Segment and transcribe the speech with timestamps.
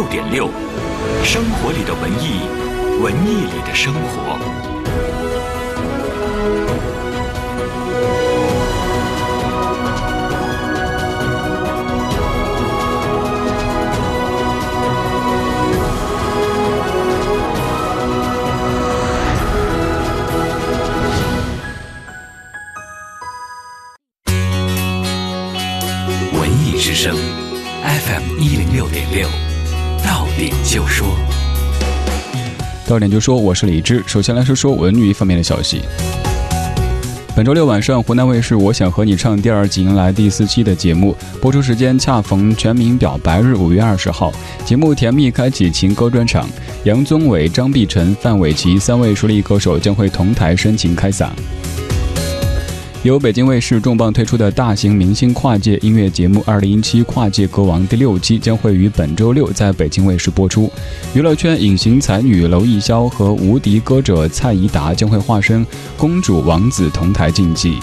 [0.00, 0.48] 六点六，
[1.22, 2.40] 生活里的文艺，
[3.02, 4.38] 文艺里的生活。
[26.32, 27.14] 文艺之声
[27.84, 29.28] FM 一零六点六，
[30.40, 31.06] 点就说，
[32.86, 34.02] 到点就说，我是李志。
[34.06, 35.82] 首先来说说文娱方面的消息。
[37.36, 44.32] 本周六晚上，湖南卫视《我想和你唱》第二季迎来第四期的节目，播出时间恰逢全民表白日五月二十号。
[44.64, 46.48] 节目甜蜜开启情歌专场，
[46.84, 51.28] 杨宗纬、张碧晨、范玮琪三位实力歌手将会同台深情开嗓。
[53.02, 60.70] 由北京卫视重磅推出的大型明星跨界音乐节目《二零一七跨界歌王》第六期将会于本周六在北京卫视播出。
[61.14, 67.78] 娱乐圈隐形才女娄艺潇和无敌歌者蔡依达将会化身公主王子同台竞技。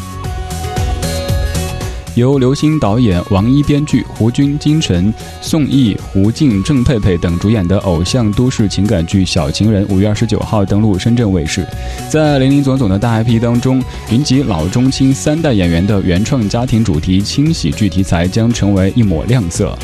[2.17, 11.63] 由刘星导演、王一编剧、胡军、金晨、宋轶、胡静、郑佩佩等主演的偶像都市情感剧《小情人》五月二十九号登陆深圳卫视。
[12.09, 19.77] 在林林总总的大 IP 当中，云集老中青三代演员的原创家庭主题轻喜剧题材将成为一抹亮色。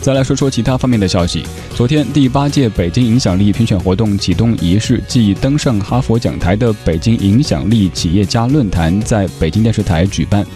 [0.00, 1.44] 再来说说其他方面的消息。
[1.74, 10.46] 昨天，第八届北京影响力评选活动启动仪式暨登上哈佛讲台的北京影响力企业家论坛在北京电视台举办。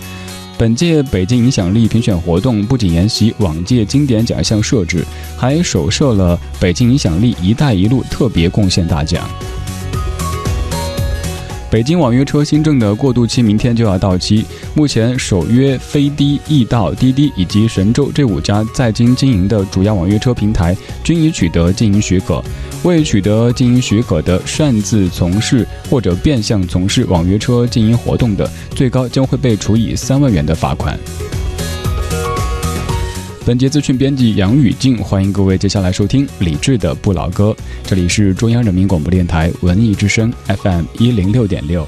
[0.58, 5.04] 本届北京影响力评选活动不仅沿袭往届经典奖项设置，
[5.36, 9.28] 还首设了北京影响力“一带一路”特别贡献大奖。
[11.72, 22.44] 北京网约车新政的过渡期明天就要到期，目前首约飞滴、易到、滴滴以及神州这五家在京经营的主要网约车平台均已取得经营许可。
[22.82, 30.94] 未取得经营许可的，擅自从事或者变相从事网约车经营活动的，最高将会被处以三万元的罚款。
[33.44, 37.52] 本节资讯编辑杨宇静，欢迎各位接下来收听李志的不老歌。
[37.82, 41.84] 这里是中央人民广播电台文艺之声 FM 一零六点六。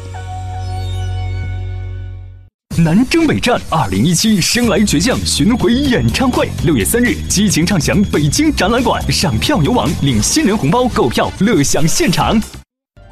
[2.77, 12.43] 南征北战二零一七生来倔强巡回演唱会，六月三日激情唱响北京展览馆，上票牛网领新人红包购票，乐享现场。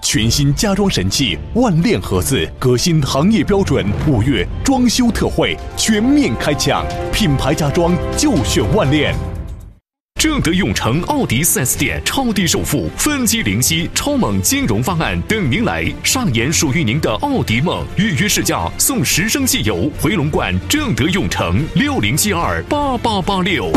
[0.03, 3.87] 全新家装神器万链盒子，革新行业标准。
[4.09, 9.15] 五月装修特惠全面开抢，品牌家装就选万链。
[10.21, 17.85] 正德永城奥迪 4S 店超低首付、分期零息、超猛金融方案等您来，上演属于您的奥迪梦。
[17.97, 19.89] 预约试驾送十升汽油。
[20.01, 23.71] 回龙观正德永城六零七二八八八六。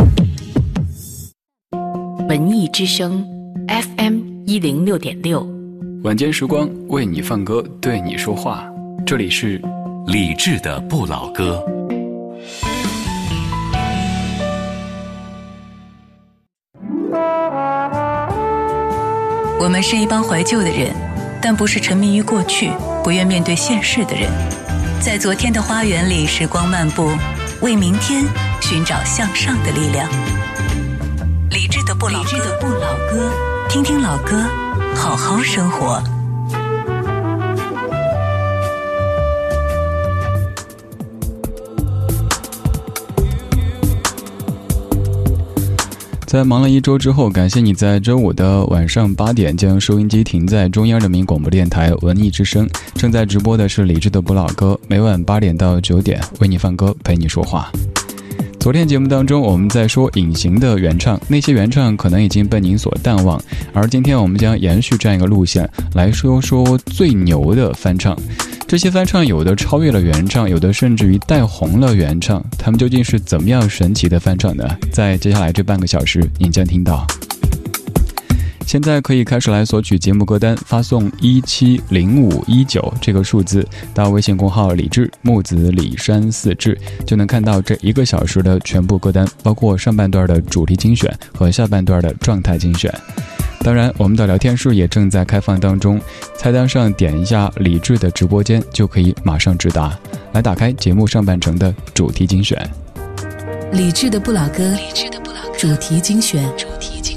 [2.28, 3.24] 文艺之声
[3.68, 5.55] FM 一零六点六。
[6.06, 8.64] 晚间时光为你放歌，对你说话。
[9.08, 9.60] 这里是
[10.06, 11.60] 理智的不老歌。
[19.60, 20.94] 我们是一帮怀旧的人，
[21.42, 22.70] 但不是沉迷于过去、
[23.04, 24.30] 不愿面对现实的人。
[25.02, 27.10] 在昨天的花园里，时光漫步，
[27.64, 28.24] 为明天
[28.62, 30.08] 寻找向上的力量。
[31.50, 33.32] 理智的不老歌，
[33.68, 34.48] 听听老歌。
[34.96, 36.02] 好好生活。
[46.26, 52.68] 在忙了一周之后，感谢你在周五的晚上八点将收音机停在中央人民广播电台文艺之声。
[52.96, 57.72] 正在直播的是李志的不老歌，每晚八点到九点为你放歌，陪你说话。
[58.66, 63.40] 昨天节目当中，我们在说隐形的原唱，那些原唱可能已经被您所淡忘，
[63.76, 68.18] 而今天我们将延续这样一个路线来说说最牛的翻唱。
[68.68, 74.68] 这些翻唱有的超越了原唱，有的甚至于带红了原唱，他们究竟是怎么样神奇的翻唱呢？
[74.92, 77.06] 在接下来这半个小时，您将听到。
[78.66, 92.94] 现在可以开始来索取节目歌单，发送一七零五一九这个数字到微信公号“李志木子李山四志”，就能看到这一个小时的全部歌单，包括上半段的主题精选和下半段的状态精选。
[93.60, 96.02] 当然，我们的聊天室也正在开放当中，
[96.38, 99.98] 菜单上点一下“李志的直播间”就可以马上直达。
[100.34, 102.60] 来打开节目上半程的主题精选，
[103.72, 107.15] 李志的不老歌，李志的不老歌主题精选，主题精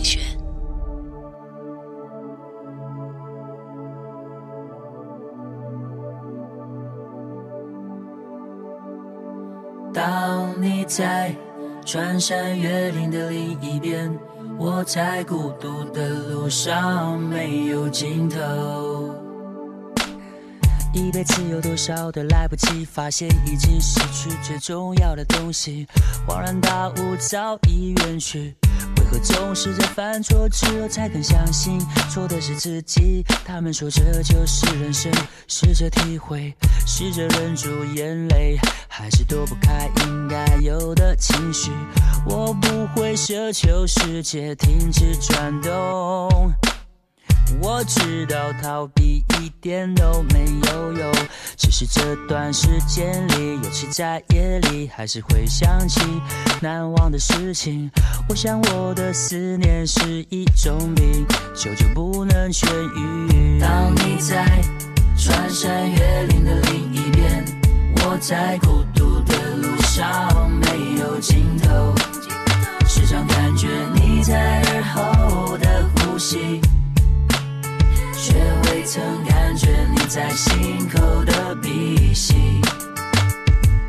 [10.88, 11.34] 在
[11.84, 14.10] 穿山越岭的另一边，
[14.58, 19.14] 我在孤独的路上没有尽头。
[20.94, 25.86] 一辈子有多少的来不及，发现已经失去最重要的东西，
[26.26, 28.56] 恍然大悟早已远去。
[29.20, 31.80] 总是在犯错之后才肯相信
[32.10, 33.24] 错的是自己？
[33.44, 35.12] 他们说这就是人生，
[35.46, 36.54] 试着体会，
[36.86, 41.70] 试着忍住眼泪，还是躲不开应该有的情绪。
[42.26, 46.52] 我不会奢求世界停止转动。
[47.60, 51.12] 我知道逃避一点都没有用，
[51.56, 56.00] 只是这段时间里，尤其在夜里，还是会想起
[56.60, 57.90] 难忘的事情。
[58.28, 63.58] 我想我的思念是一种病，久久不能痊愈。
[63.60, 64.44] 当你在
[65.16, 67.44] 穿山越岭的另一边，
[68.04, 71.94] 我在孤独的路上没有尽头，
[72.86, 76.60] 时常感觉你在耳后的呼吸。
[78.90, 82.34] 曾感觉你在心口的鼻息，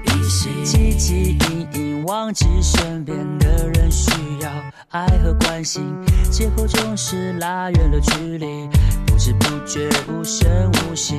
[0.03, 0.49] 鼻息。
[0.65, 1.13] 汲汲
[1.49, 4.09] 营营忘记身边的人需
[4.41, 4.49] 要
[4.89, 5.95] 爱和关心，
[6.31, 8.67] 借口总是拉远了距离，
[9.05, 11.15] 不知不觉无声无息。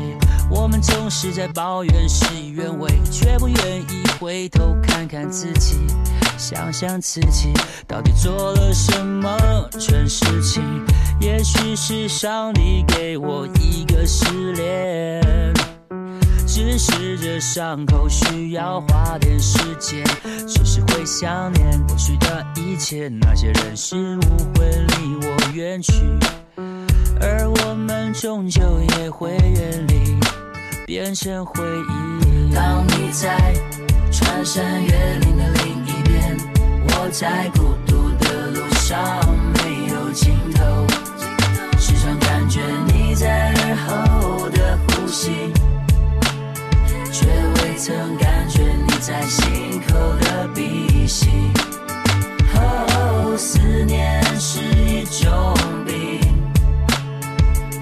[0.50, 5.76] 我们总是在抱怨事与愿违，却不愿意回头看看自己，
[6.36, 7.52] 想想自己
[7.86, 9.38] 到底做了什么
[9.78, 10.60] 蠢事情。
[11.20, 15.54] 也许是上帝给我一个试炼，
[16.60, 20.04] 只是这伤口需要花点时间，
[20.46, 24.20] 只是会想念过去的一切，那些人事物
[24.54, 25.92] 会离我远去，
[27.18, 28.60] 而我们终究
[28.98, 30.14] 也会远离，
[30.84, 32.54] 变成回忆。
[32.54, 33.54] 当你在
[34.12, 36.36] 穿山越岭的另一边，
[36.88, 39.00] 我在孤独的路上
[39.54, 40.86] 没有尽头。
[41.78, 45.30] 时常感觉你在耳后的呼吸，
[47.82, 51.30] 曾感觉你在心口的鼻息。
[52.54, 55.54] 哦，思念是一种
[55.86, 56.20] 病。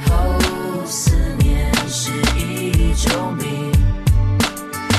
[0.09, 3.73] 哦，思念是一种病，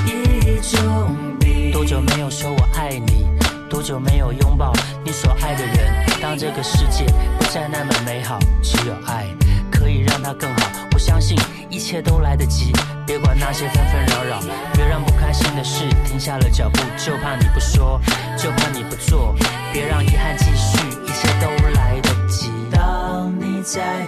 [0.05, 1.71] 一种病。
[1.71, 3.25] 多久没有说我爱你？
[3.69, 4.73] 多久没有拥抱
[5.05, 6.05] 你所爱的人？
[6.21, 7.05] 当这个世界
[7.39, 9.25] 不再那么美好，只有爱。
[9.71, 11.35] 可以让它更好，相信
[11.69, 12.71] 一切都来得及。
[13.07, 14.39] 别管那些纷纷扰扰，
[14.73, 16.79] 别让不开心的事停下了脚步。
[16.97, 17.99] 就怕你不说，
[18.37, 19.33] 就怕你不做，
[19.73, 22.51] 别让遗憾继续，一切都来得及。
[22.71, 24.05] 当你在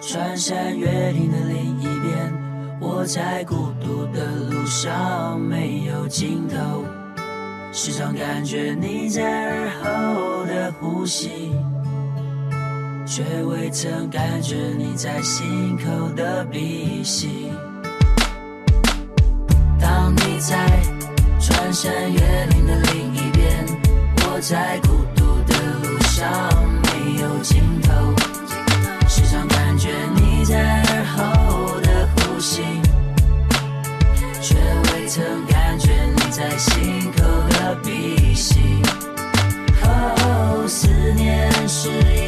[0.00, 2.30] 穿山越岭的另一边，
[2.78, 6.84] 我在孤独的路上没有尽头，
[7.72, 11.54] 时常感觉你在耳后的呼吸。
[13.04, 17.50] 却未曾感觉你在心口的鼻息。
[19.80, 20.56] 当你在
[21.40, 23.66] 穿山越岭的另一边，
[24.24, 26.30] 我在孤独的路上
[26.82, 27.92] 没有尽头，
[29.08, 32.62] 时常感觉你在耳后的呼吸，
[34.40, 34.54] 却
[34.94, 38.60] 未曾感觉你在心口的鼻息。
[39.84, 42.21] 哦，思念是一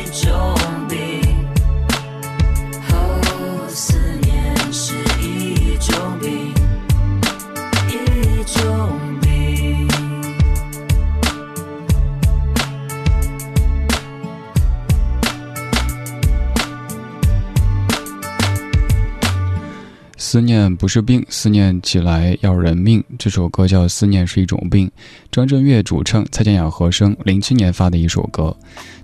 [20.35, 23.01] 思念不是病，思念起来要人命。
[23.17, 24.89] 这首歌叫《思念是一种病》，
[25.31, 28.53] 张震岳主唱，蔡健雅和声，零七年发的一首歌。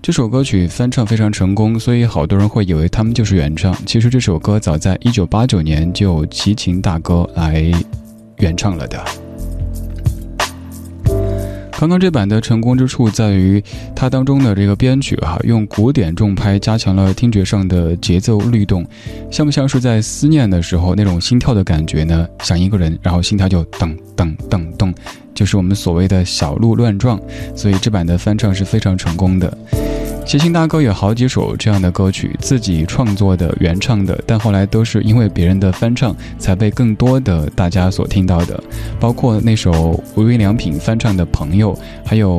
[0.02, 3.72] 这首歌曲翻唱非常成功，所以好多人会以为他们就是原唱。
[3.86, 7.70] 其实这首歌早在一九八九年就齐秦大哥来
[8.38, 9.29] 原唱了的。
[11.80, 13.64] 刚刚这版的成功之处在于，
[13.96, 18.84] 它当中的这个编曲哈，用古典重拍加强了听觉上的节奏律动，
[19.30, 22.28] 像不像是在思念的时候那种心跳的感觉呢？
[22.40, 24.94] 想一个人，然后心跳就噔噔噔噔，
[25.40, 27.18] 就是我们所谓的小鹿乱撞。
[27.56, 29.56] 所以这版的翻唱是非常成功的。
[30.26, 38.62] 齐秦大哥有好几首这样的歌曲，自己创作的、原唱的，但后来都是因为别人的翻唱，才被更多的大家所听到的。
[39.00, 42.38] 包括那首无印良品翻唱的《朋友》，还有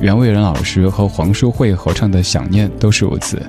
[0.00, 3.42] 袁惟仁老师和黄淑慧合唱的《想念》，都是如此。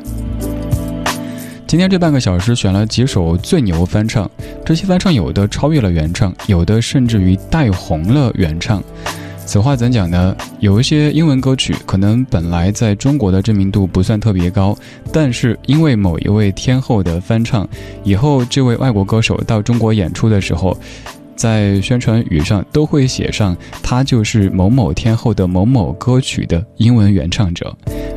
[1.74, 4.30] 今天这半个小时选了几首最牛翻唱，
[4.64, 8.80] 这些翻唱有的超越了原唱，有的甚至于带红了原唱。
[9.44, 10.38] 此话怎讲呢？
[10.60, 14.78] 有一些英文歌曲可能本来在中国的知名度不算特别高，
[15.12, 17.68] 但是因为某一位天后的翻唱，
[18.04, 20.78] 以后这位外国歌手到中国演出的时候，
[21.36, 27.76] 在宣传语上都会写上他就是某某天后的某某歌曲的英文原唱者，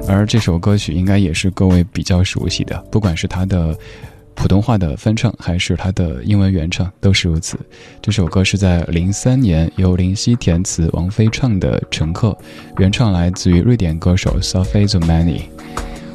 [0.09, 3.77] 而这首歌曲应该也是各位比较熟悉的，不管是他的。
[4.39, 7.59] 普通话的翻唱还是他的英文原唱都是如此。
[8.03, 12.29] 这首歌是在零三年由林夕填词、王菲唱的《乘客》，
[12.77, 15.45] 原唱来自于瑞典歌手 Sophie Zumani。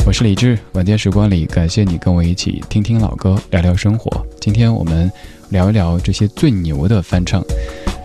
[0.06, 4.24] 我是李志，晚间时光里感谢你跟我一起听听老歌，聊聊生活。
[4.40, 5.12] 今天我们
[5.50, 7.44] 聊一聊这些最牛的翻唱。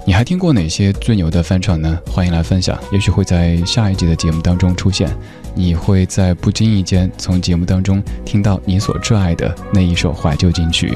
[0.07, 2.01] 你还听过哪些最牛的翻唱呢？
[2.07, 5.15] 欢迎来分享，也许会在下一集的节目当中出现。
[5.57, 10.93] 你会在不经意间从节目当中听到你所挚爱的那一首怀旧金曲。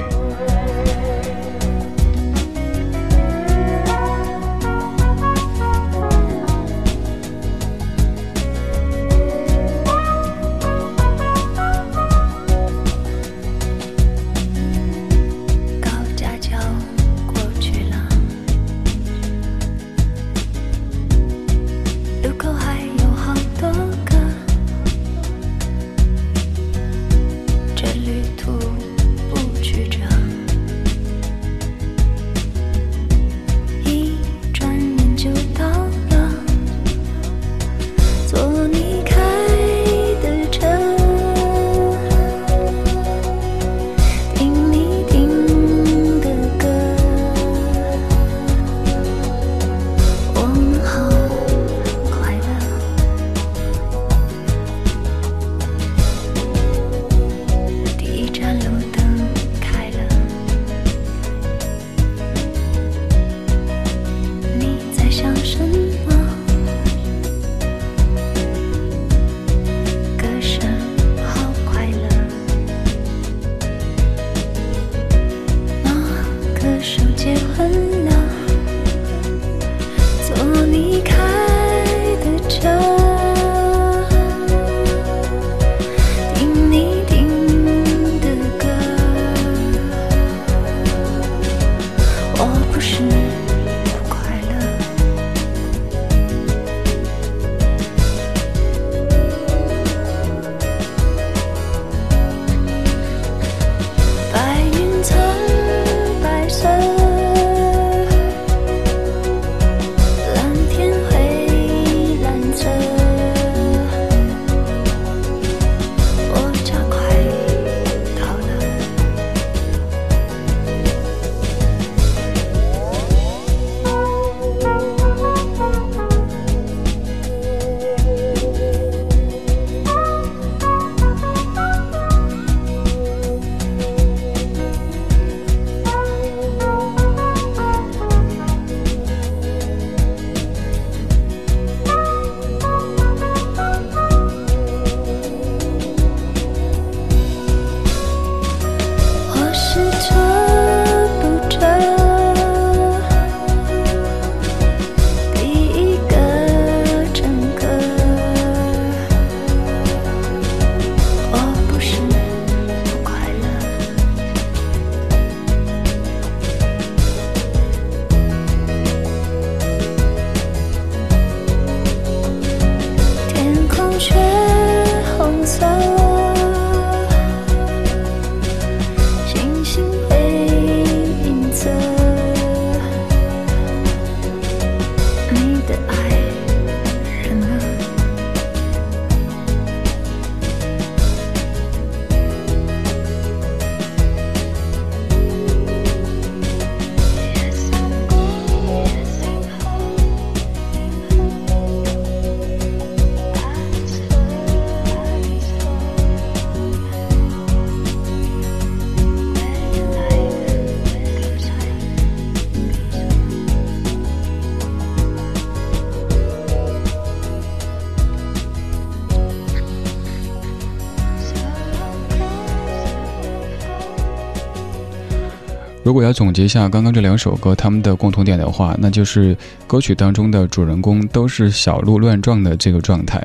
[225.91, 233.21] 如果要总结一下刚刚这两首歌他们的共同点的话，那就是歌曲当中的主人公都是小鹿乱撞的这个状态。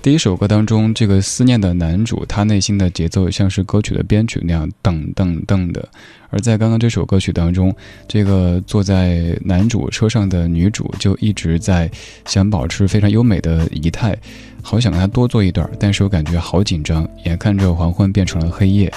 [0.00, 5.82] 第一首歌当中，这个思念的男主，他内心的节奏像是歌曲的编曲那样噔噔噔的；
[6.30, 7.70] 而在刚刚这首歌曲当中，
[8.08, 11.90] 这个坐在男主车上的女主就一直在
[12.24, 14.16] 想保持非常优美的仪态，
[14.62, 18.90] 好想跟他多坐一段，但是我感觉好紧张，眼看着黄昏变成了黑夜。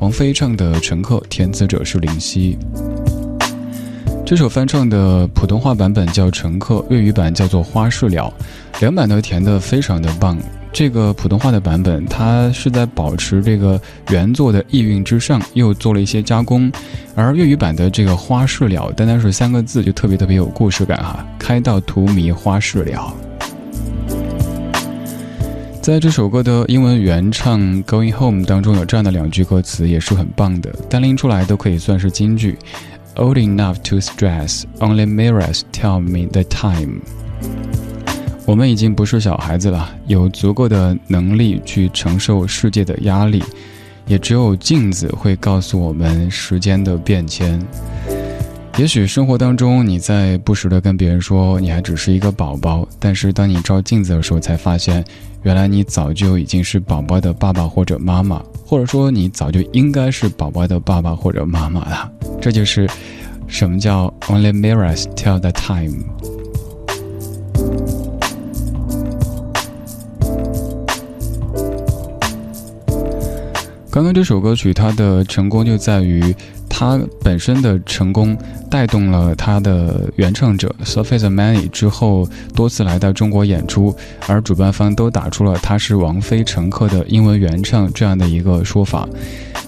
[0.00, 2.58] 王菲唱的《乘客》，填词者是林夕。
[4.26, 8.32] 这首翻唱的普通话版本叫《乘客》，粤语版叫做《花事了》，
[8.80, 10.36] 两版都填的非常的棒。
[10.72, 16.68] 这个普通话的版本，它是在保持这个原作的意蕴之上，又做了一些加工；
[17.14, 23.14] 而粤语版的这个《花事了》，单单是三个字就特别特别有故事感哈，开到荼蘼花事了。
[25.84, 32.56] 在这首歌的英文原唱《Going Home》当中，有这样的两句歌词，也是很棒的，单拎出来都可以算是金句。
[33.16, 37.02] Old enough to stress, only mirrors tell me the time。
[38.46, 43.44] 我们已经不是小孩子了，有足够的能力去承受世界的压力，
[44.06, 47.62] 也只有镜子会告诉我们时间的变迁。
[48.76, 55.04] 也许生活当中，你在不时的跟别人说你还只是一个宝宝，但是当你照镜子的时候，才发现，
[55.44, 62.10] 原来你早就已经是宝宝的爸爸或者妈妈，或者说你早就应该是宝宝的爸爸或者妈妈了。
[62.40, 62.88] 这就是
[63.46, 66.02] 什么叫 Only mirrors tell the time。
[73.88, 76.34] 刚刚这首歌曲，它的成功就在于。
[76.76, 78.36] 他本身的成功
[78.68, 83.94] 带动了他的原唱者 Sophie m a n y 之后多次来到中国演出，
[84.26, 89.08] 而主办方都打出了他是王菲乘客的英文原唱这样的一个说法。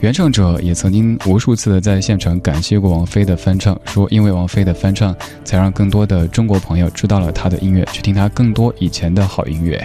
[0.00, 9.80] 原唱者也曾经无数次的在现场感谢过王菲的翻唱，说因为王菲的翻唱，才让更多的中国朋友知道了他的音乐，去听他更多以前的好音乐。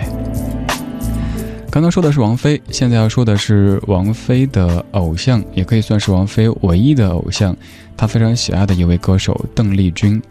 [1.72, 7.56] 刚刚说的是王菲，现在要说的是王菲的偶像，也可以算是王菲唯一的偶像，
[7.96, 10.22] 她非常喜爱的一位歌手邓丽君。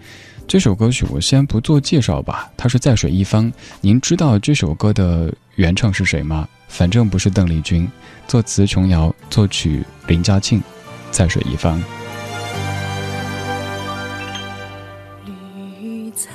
[0.46, 3.50] 这首歌曲我先不做介绍吧，它是在水一方。
[3.80, 6.46] 您知道这首歌的原唱是谁吗？
[6.68, 7.88] 反正不是邓丽君，
[8.28, 10.62] 作词琼瑶，作曲林嘉庆，
[11.10, 11.82] 在水一方。
[15.24, 16.28] 绿草。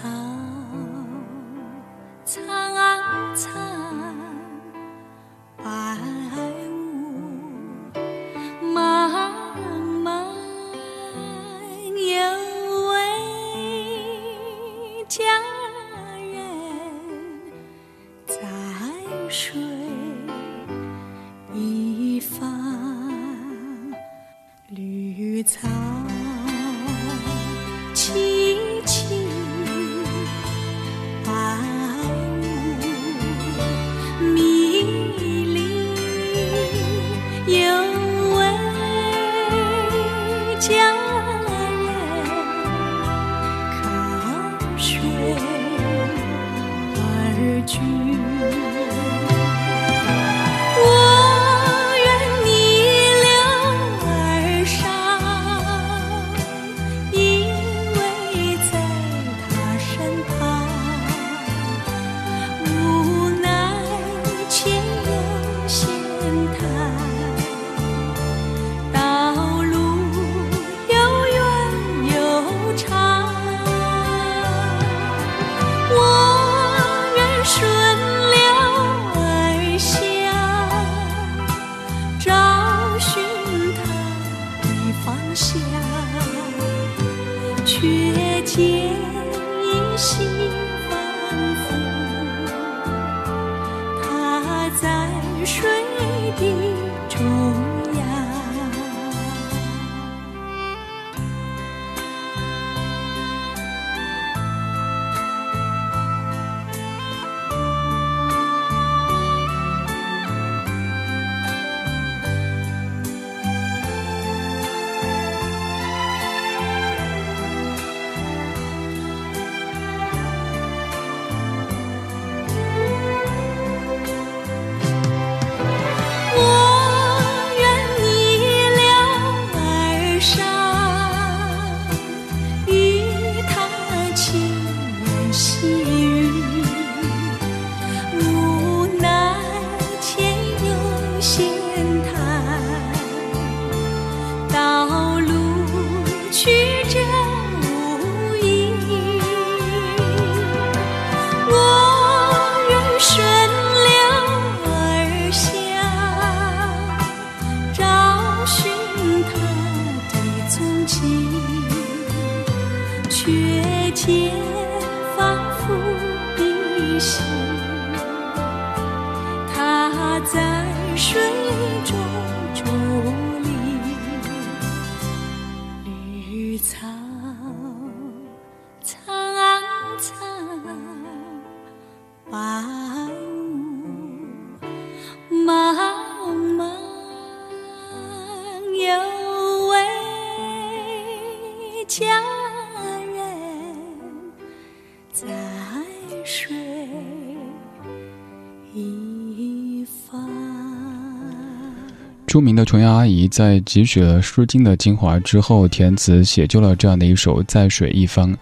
[202.36, 208.34] 著名的琼瑶阿姨在汲取了《诗经》的精华之后，填词写就了这样的一首《在水一方》。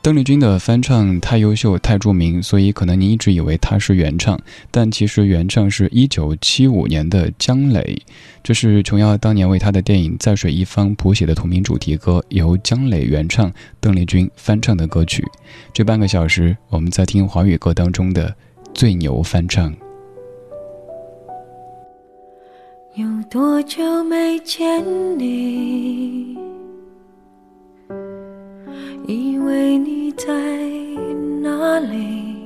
[0.00, 8.00] 邓丽君的翻唱太优秀、太著名，所以可能您一直以为她是原唱，但其实原唱是一九七五年的姜磊。
[8.42, 15.22] 这是琼瑶当年为她的电影《在水一方》谱写的同名主题歌，由姜磊原唱，邓丽君翻唱的歌曲。
[15.70, 18.34] 这半个小时，我们在听华语歌当中的
[18.72, 19.70] 最牛翻唱。
[22.96, 24.80] 有多久没见
[25.18, 26.38] 你？
[29.08, 30.32] 以为你在
[31.42, 32.36] 哪里？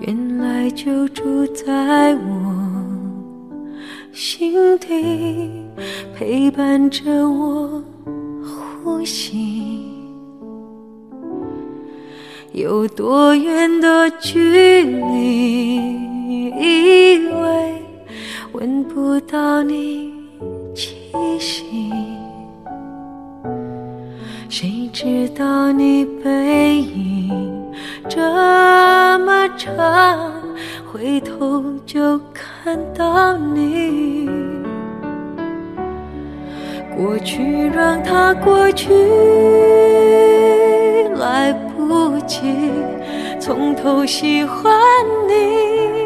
[0.00, 2.82] 原来就住在我
[4.10, 5.62] 心底，
[6.14, 7.84] 陪伴着我
[8.82, 9.84] 呼吸。
[12.52, 16.15] 有多远的距离？
[16.28, 17.82] 以为
[18.52, 20.12] 闻不到你
[20.74, 20.96] 气
[21.38, 21.92] 息，
[24.48, 27.72] 谁知道你背影
[28.08, 28.20] 这
[29.20, 30.32] 么长，
[30.92, 34.28] 回头就看到你。
[36.96, 38.90] 过去让它过去，
[41.20, 42.40] 来不及
[43.38, 44.74] 从头喜欢
[45.28, 46.05] 你。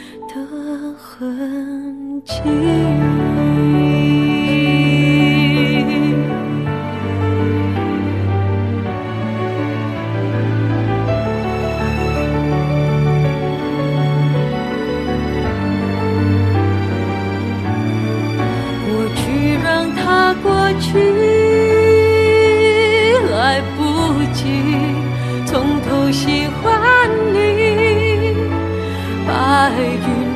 [0.33, 2.33] 的痕迹
[18.87, 21.20] 过去让它过去。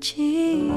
[0.00, 0.70] 记忆，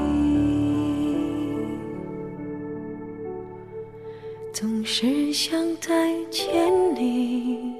[4.52, 7.72] 总是想再见你，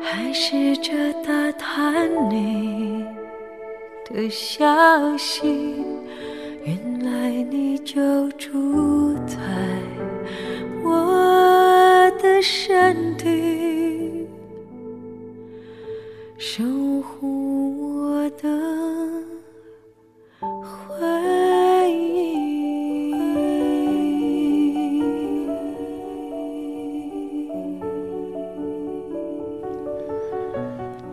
[0.00, 3.04] 还试着打探你
[4.10, 5.84] 的消息，
[6.64, 9.36] 原来你就住在
[10.82, 14.23] 我的身体。
[16.38, 16.84] 情。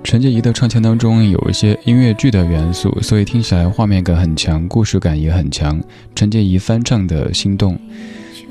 [0.04, 5.82] 陈洁仪的唱腔当中有一些音乐剧的元素，所以听起来画面感很强，故事感也很强。
[6.14, 7.76] 陈洁仪翻唱的《心动》。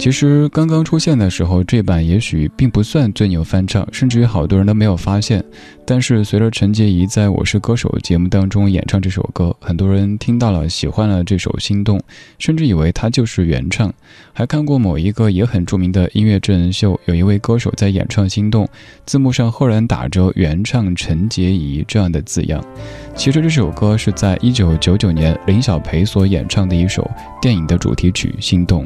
[0.01, 5.45] 其实刚刚出现的时候，这版也许并不算最牛翻唱，甚至于好多人都没有发现。
[5.85, 11.99] 但是随着陈洁仪在我是歌手节目当中演唱这首歌，很多人听到了，喜欢了这首《心动》，
[12.39, 13.93] 甚至以为它就是原唱。
[14.33, 18.65] 还看过某一个也很著名的音乐真人秀，有一位歌手在演唱《心动》，
[19.05, 22.65] 字幕上赫然打着“原唱陈洁仪”这样的字样。
[23.15, 27.09] 其实这首歌是在一九九九年林小培所演唱的一首
[27.43, 28.83] 电影的主题曲《心动》。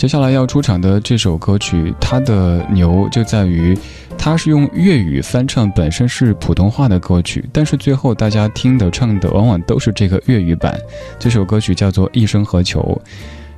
[0.00, 3.78] 接下来要出场的这首歌曲，它的牛就在于，
[4.16, 10.74] 它是用粤语翻唱本身是普通话的歌曲，但是最后大家听的唱的往往都是这个粤语版。
[11.18, 12.80] 这首歌曲叫做《一生何求》。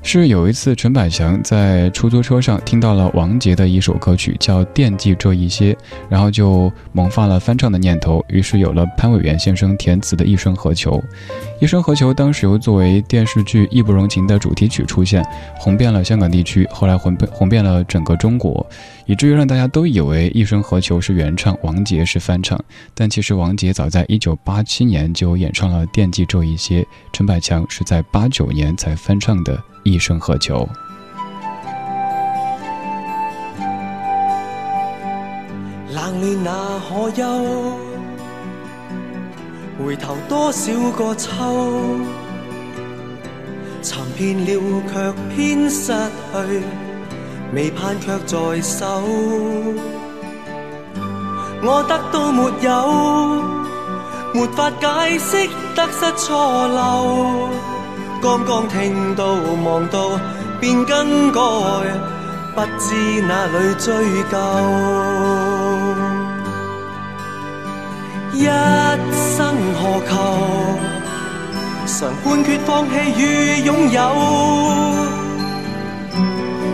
[0.05, 5.73] 是有一次陈百强在出租车上听到了王杰的一首歌曲，叫《惦记这一些》，
[6.09, 10.91] 然后就萌发了翻唱的念头，于是有了潘伟元先生填词的《一生何求》。
[11.61, 15.25] 《一生何求》当时又作为电视剧《义不容情》的主题曲出现，
[15.57, 18.67] 红遍了香港地区，后来红遍红遍了整个中国，
[19.07, 22.59] 以至于让大家都以为《一生何求》是原唱，王杰是翻唱。
[22.95, 29.63] 但其实王杰早在一九八七年就演唱了《惦记这一些》，陈百强是在八九年才翻唱的。
[29.85, 30.69] 一生何求？
[35.93, 37.77] 冷暖那可休？
[39.85, 41.31] 回头多少个秋？
[43.83, 46.63] 寻遍了却偏失去，
[47.55, 49.03] 未盼却在手。
[51.65, 52.71] 我得到没有？
[54.35, 57.49] 没法解释得失错漏。
[58.23, 59.25] 刚刚听到
[59.65, 60.19] 望到
[60.61, 61.41] 便更改，
[62.55, 63.95] 不知哪里追
[64.31, 64.37] 究。
[68.33, 68.47] 一
[69.13, 70.11] 生何求？
[71.85, 74.01] 常判决放弃与拥有，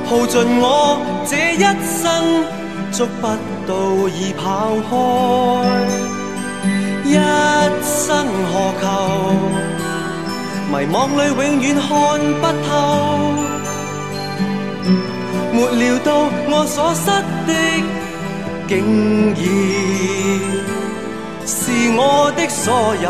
[0.09, 1.63] 耗尽我这一
[2.01, 2.07] 生，
[2.91, 3.23] 捉不
[3.67, 3.71] 到
[4.09, 4.43] 已跑
[4.89, 4.91] 开。
[7.05, 7.13] 一
[7.83, 8.85] 生何求？
[10.71, 11.89] 迷惘里永远看
[12.41, 12.71] 不透，
[15.53, 16.09] 没料到
[16.51, 17.07] 我所失
[17.47, 17.51] 的，
[18.67, 18.71] 竟
[19.35, 19.41] 然
[21.47, 21.59] 是
[21.97, 22.01] 我
[22.37, 22.67] 的所
[23.03, 23.07] 有。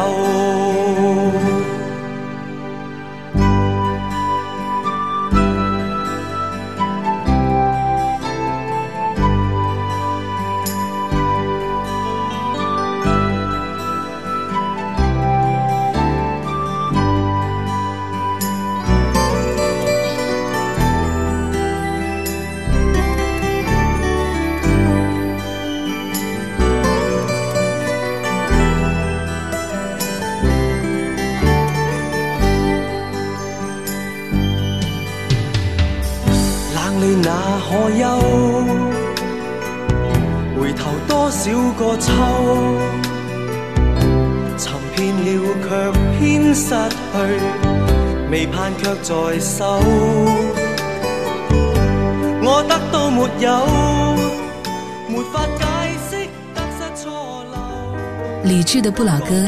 [41.76, 42.12] 个秋，
[44.56, 45.28] 寻遍了
[45.62, 45.68] 却
[46.18, 46.98] 偏失去，
[48.30, 49.80] 未盼却在手。
[52.42, 53.46] 我得到没有？
[55.08, 55.64] 没法解
[56.08, 57.56] 释得失错漏。
[58.44, 59.46] 理智的不老歌，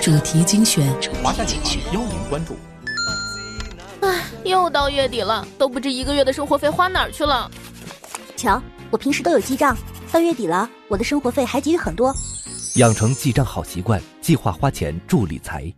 [0.00, 0.86] 主题精选。
[1.22, 2.56] 华夏精选，邀您关注。
[4.00, 7.50] 唉，又到月底了，都不知一个月的生活费花哪儿去了。
[8.36, 9.76] 瞧，我平时都有记账。
[10.12, 12.12] 到月底了，我的生活费还给予很多。
[12.76, 15.72] 养成记账好习惯，计划花钱助理财。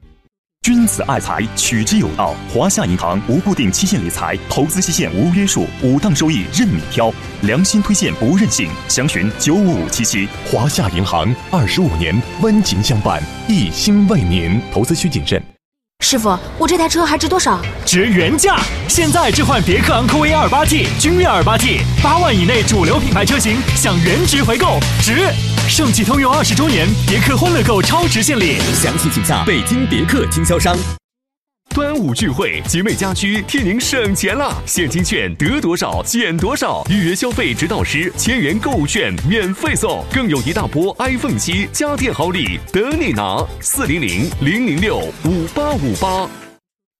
[0.62, 2.35] 君子爱财，取之有道。
[2.49, 8.71] 华夏银行无固定期限理财，投资期限无约束，五档收益任你挑，良心推荐不任性。
[8.88, 10.27] 详询九五五七七。
[10.51, 14.61] 华夏银行二十五年温情相伴，一心为您。
[14.73, 15.42] 投资需谨慎。
[16.12, 17.59] 师傅，我这台车还值多少？
[17.87, 18.61] 值原价！
[18.87, 25.33] 现在置换别克昂科威 2.8T、君越 2.8T，八万以内主流品牌车型享原值回购，值！
[25.66, 30.77] 盛汽通用二十周年，别克欢乐购超值献礼，详细请下北京别克经销商。
[31.72, 43.42] 端午聚会，集美家居替您省钱啦，现金券得多少减多少，预约消费指导师千元购物券免费送，更有一大波 iPhone 七家电好礼等你拿。
[43.61, 46.28] 四零零零零六五八五八。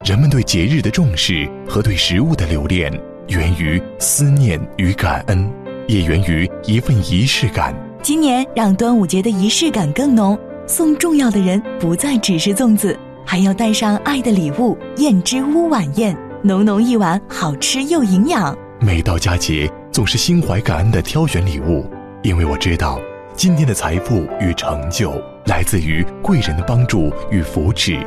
[0.07, 2.91] 人们对节日的重视和对食物的留恋，
[3.29, 5.53] 源于思念与感恩，
[5.87, 7.75] 也源于一份仪式感。
[8.03, 12.99] 今年让端午节的仪式感更浓，送重要的人不再只是粽子。
[13.25, 18.57] 还要带上爱的礼物——燕之屋晚宴，浓浓一碗，好吃又营养。
[18.81, 21.85] 每到佳节，总是心怀感恩的挑选礼物，
[22.23, 23.01] 因为我知道，
[23.35, 25.13] 今天的财富与成就
[25.47, 27.99] 来自于贵人的帮助与扶持。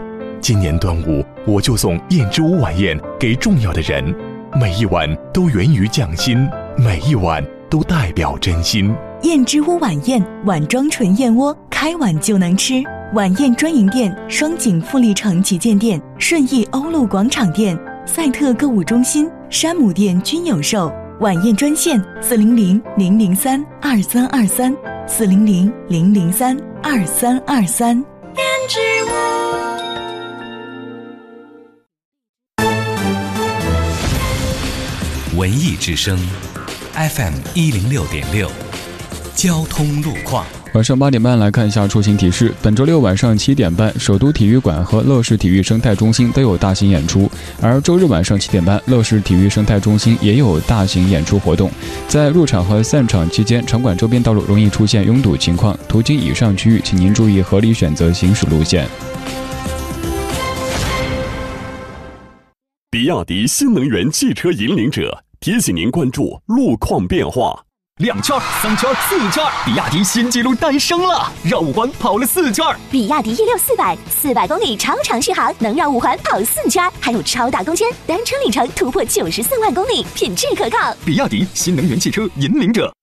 [0.42, 4.14] 今年端午，我就送燕之屋晚宴给重要的人，
[4.60, 6.48] 每一碗都源于匠心，
[6.78, 8.94] 每一碗都代表真心。
[9.24, 12.84] 燕之屋晚宴，碗装纯燕窝，开碗就能吃。
[13.14, 20.92] 晚宴专营店：双井富力城旗舰店、顺义欧陆广场店、赛特购物中心、山姆店均有售。
[21.22, 24.76] 晚宴专线：四零零零零三二三二三，
[25.08, 28.04] 四零零零零三二三二三。
[35.38, 36.18] 文艺之声
[36.94, 38.50] ，FM 一零六点六，
[39.36, 40.46] 交通路况。
[40.76, 42.54] 晚上八点半来看一下出行提示。
[42.62, 47.30] 本周六晚上七点半，首都体育馆和乐视体育生态中心都有大型演出；
[47.62, 51.72] 而周日晚上七点半，乐视体育生态中心也有大型演出活动。
[52.10, 58.86] 在入场和散场期间，场馆周边道路容易出现拥堵情况，途经以上区域，请您注意合理选择行驶路线。
[62.92, 67.62] 比亚迪新能源汽车引领者提醒您关注路况变化。
[68.04, 71.32] 两圈、三圈、四圈，比亚迪新纪录诞生了！
[71.46, 72.66] 绕五环跑了四圈。
[72.92, 80.94] 比亚迪 E 六四百，四百公里超长续航，能绕五环跑四圈，还有超大空间，单车里程突破九十四万公里，品质可靠。
[81.06, 82.94] 比亚迪新能源汽车引领者。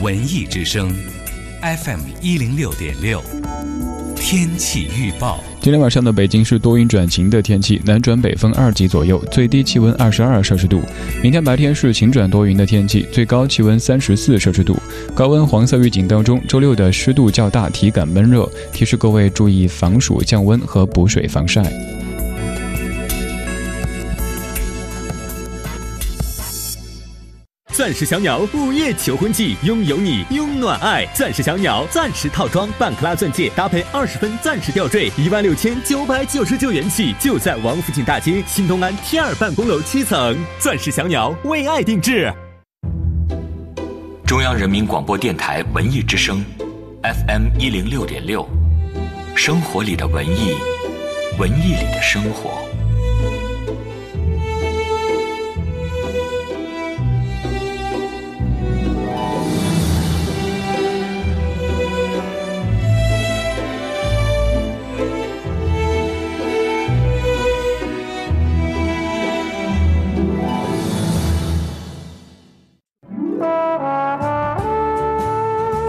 [0.00, 0.90] 文艺之声
[1.60, 3.22] ，FM 一零六点六。
[4.16, 10.82] 天气预报：今天晚上的北京是多云转晴的天气，南转北风二级左右，最低气温二十二摄氏度。
[11.22, 14.76] 明天白天是晴转多云的天气，最高气温三十四摄氏度。
[15.14, 21.62] 高温黄色预警当中，周六的湿度较大，体感闷热，提示各位注意防暑降温和补水防晒。
[27.82, 31.04] 钻石小鸟午夜求婚季，拥有你，拥暖爱。
[31.06, 40.38] 钻石小鸟钻石套装，半克拉钻戒搭配二十分钻石吊坠，一万六千九百九十九元起，就在王府井大街新东安 T 二办公楼七层。
[40.60, 42.32] 钻石小鸟为爱定制。
[44.24, 46.40] 中央人民广播电台文艺之声
[47.02, 48.48] ，FM 一零六点六，
[49.34, 50.54] 生活里的文艺，
[51.36, 52.62] 文艺里的生活。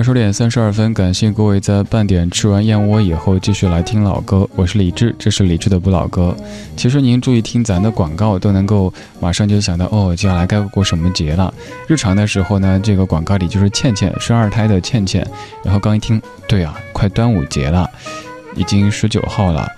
[0.00, 4.48] 二十点三十二分，感谢各位在半点吃完燕窝以后继续来听老歌。
[4.56, 6.34] 我是李志，这是李志的不老歌。
[6.74, 11.52] 其实您注意听咱的广告，都能够马上就想到哦，接下来该过什么节了。
[11.86, 15.22] 日常的时候呢，这个广告里就是倩倩生二胎的倩倩。
[15.62, 17.86] 然后刚一听，对啊，快端午节了，
[18.56, 19.70] 已经十九号了，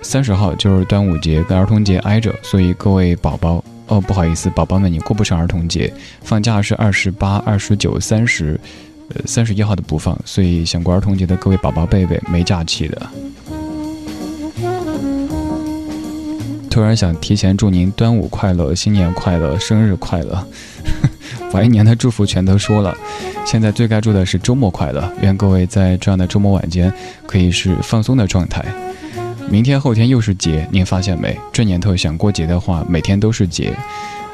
[0.00, 8.58] 三十号就是端午节跟儿童节挨着，所以各位宝宝哦，不好意思，宝宝们你过不上儿童节，放假是二十八、二十九、三十。
[9.14, 13.10] 呃，三十一号的不放，所以想过儿童节的各位宝宝贝贝没假期的。
[16.70, 20.46] 突然想提前祝您端午快乐、新年快乐、生日快乐，
[21.50, 22.96] 把一年的祝福全都说了。
[23.44, 26.92] 现在最该祝的是周末快乐，愿各位在这样的周末晚间
[27.26, 28.64] 可以是放松的状态。
[29.50, 31.36] 明天后天又是节，您发现没？
[31.50, 33.74] 这年头想过节的话，每天都是节。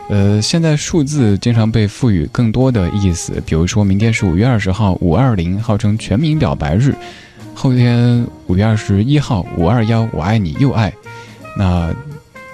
[0.08, 6.92] 呃，现在数字经常被赋予更多的意思，比如说明天是五月二十号，五二零号称全民表白日；
[7.54, 10.92] 后天五月二十一号，五二幺，我爱你又爱。
[11.56, 11.94] 那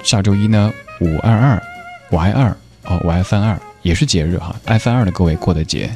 [0.03, 1.63] 下周一呢，五二二，
[2.11, 5.91] 我爱二，哦，我爱翻二，也是节日哈，爱翻二的各位过的节。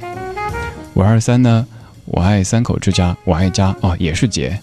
[0.94, 1.64] 五二三呢，
[2.06, 4.58] 我爱三口之家，我爱家，哦，也是节。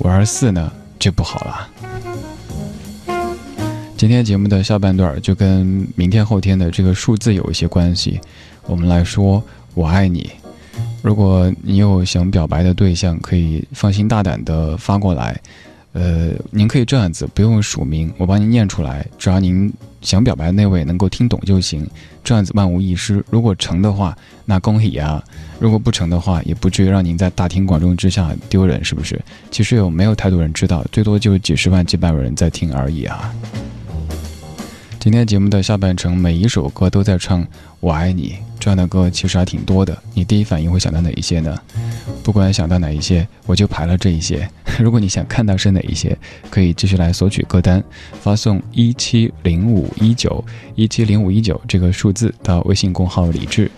[0.00, 1.87] 五二四呢，这不好了。
[3.98, 8.20] 今天节目的下半段就跟明天后天的这个数字有一些关系。
[8.66, 9.42] 我们来说
[9.74, 10.30] “我爱你”。
[11.02, 15.36] 如果你有想表白的对象，可以放心大胆的发过来。
[15.94, 21.84] 呃，您可以这样子，不用署名，我帮您念出来，只要您想表白的那位能够听懂就行。
[22.22, 23.24] 这样子万无一失。
[23.28, 25.20] 如果成的话，那恭喜呀；
[25.58, 29.20] 如果不成的话，也不至于让您在大庭广众之下丢人，是不是？
[29.50, 33.34] 其实有没有太多人知道，最多就几十万、几百万人在听而已啊。
[35.00, 37.46] 今天节目的下半程，每一首歌都在唱
[37.78, 39.96] “我爱你”这样的歌，其实还挺多的。
[40.12, 41.56] 你第一反应会想到哪一些呢？
[42.24, 44.46] 不管想到哪一些，我就排了这一些。
[44.80, 46.18] 如果你想看到是哪一些，
[46.50, 47.82] 可以继续来索取歌单，
[48.20, 50.44] 发送一七零五一九
[50.74, 53.70] 一七零五一九这个数字到微信公号“李智”，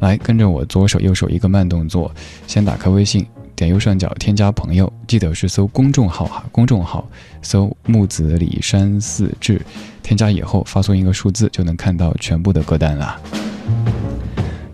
[0.00, 2.12] 来跟着我左手右手一个慢动作，
[2.48, 3.24] 先打开微信，
[3.56, 7.08] 点右上角添加朋友，记得是搜公众号哈，公众号
[7.40, 9.60] 搜木子李山四志。
[10.02, 13.20] 添加以后发送一个数字就能看到全部的歌单了。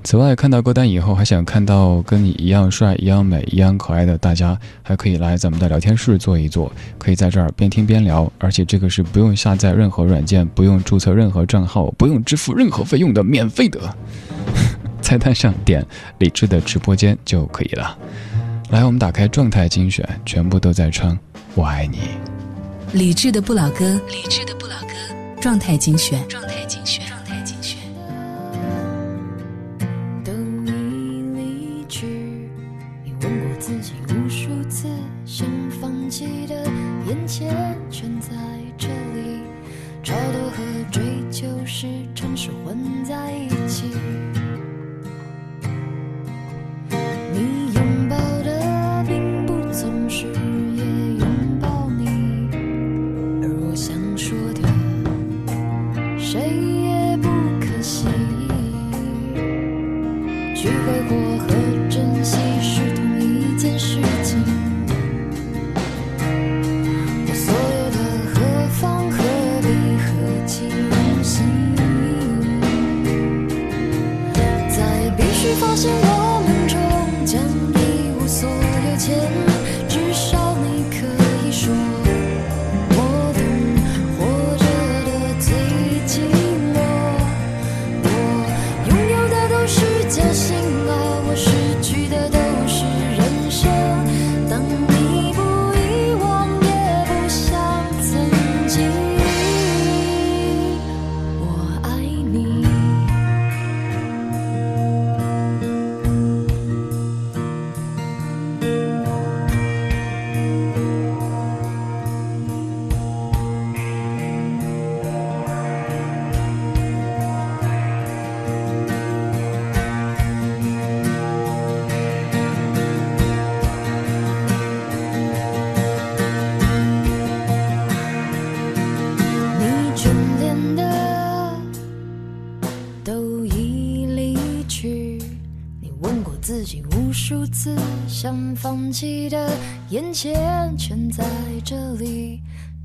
[0.05, 13.81] 此外，看到歌单以后，还想看到跟你一样帅、一样美、一样可爱的大家，还可以来咱们的聊天室坐一坐，可以在这儿边听边聊，而且这个是不用下载任何软件、不用注册任何账号、不用支付任何费用的免费的。
[15.01, 15.87] 菜单上点
[16.19, 17.97] 李智的直播间就可以了。
[18.73, 21.17] 来，我们打开状态精选，全部都在唱
[21.55, 22.09] “我爱你”。
[22.99, 24.95] 理智的不老歌，理智的不老歌，
[25.43, 27.12] 状态精选，状态精选。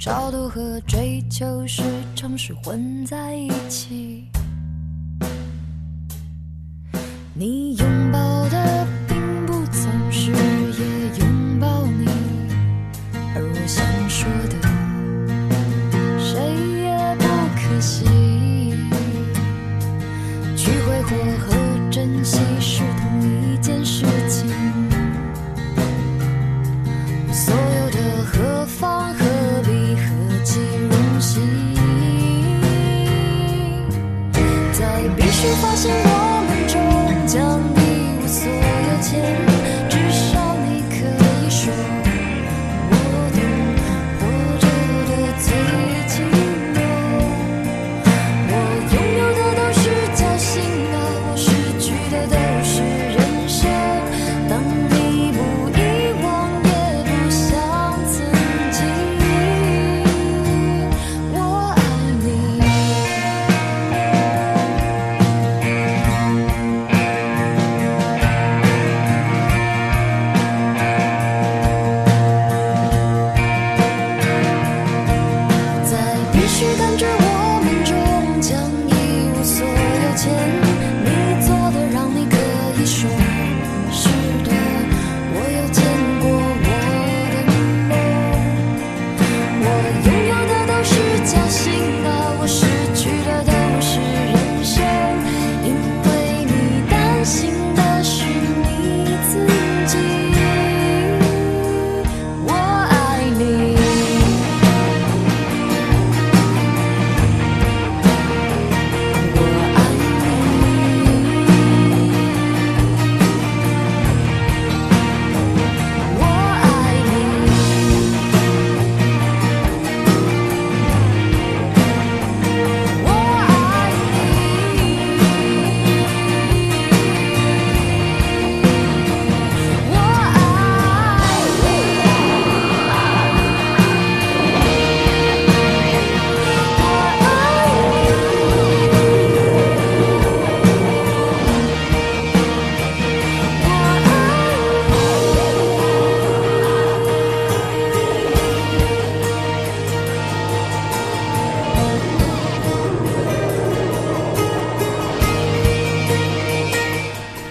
[0.08, 1.84] 高度和追求时
[2.16, 4.26] 常是混在一起。
[7.34, 7.67] 你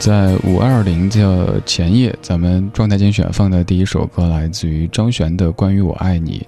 [0.07, 6.38] 在五二零的前夜，咱们状态精选放的第一首歌来自于张悬的《关于我爱你》。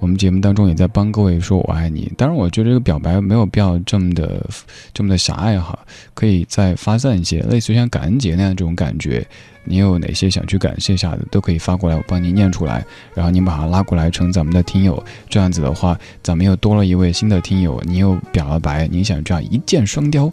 [0.00, 2.10] 我们节目当中也在帮各位说我爱你。
[2.18, 4.44] 当然，我觉得这个表白没有必要这么的
[4.92, 5.78] 这么的狭隘哈，
[6.12, 9.24] 可以再发散一些，类似于像感恩节那样这种感觉。
[9.62, 12.84] 你有哪些想去感谢下的，都可以发过来，我帮您念出来。
[13.14, 15.00] 然后您把它拉过来成咱们的听友，
[15.30, 17.80] 这样子的话，咱们又多了一位新的听友。
[17.84, 20.32] 你又表了白，你想这样一箭双雕，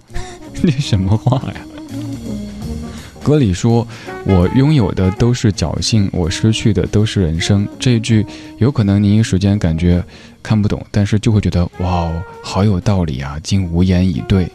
[0.64, 1.62] 那什么话呀？
[3.24, 3.88] 歌里说
[4.26, 8.26] ：“我拥有的都是侥幸，我失去的都是人生。”这一句
[8.58, 10.04] 有可能您一时间感觉
[10.42, 12.12] 看不懂，但是就会觉得哇，
[12.42, 14.48] 好有道理啊，竟无言以对。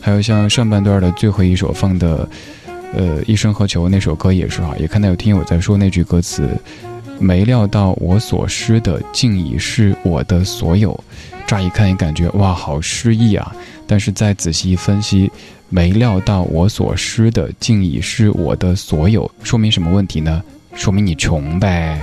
[0.00, 2.28] 还有像上半段的最后一首放的，
[2.94, 6.48] 呃，一生何求那首歌也是哈，也看到有听友在说那句歌词
[7.20, 10.98] ：“没料到我所失的竟已是我的所有。”
[11.50, 13.52] 乍一看也感觉哇，好诗意啊，
[13.84, 15.28] 但是再仔细一分析。
[15.68, 20.40] 没料到我所失的竟已是我的所有，说明什么问题呢？
[20.74, 22.00] 说明你穷呗，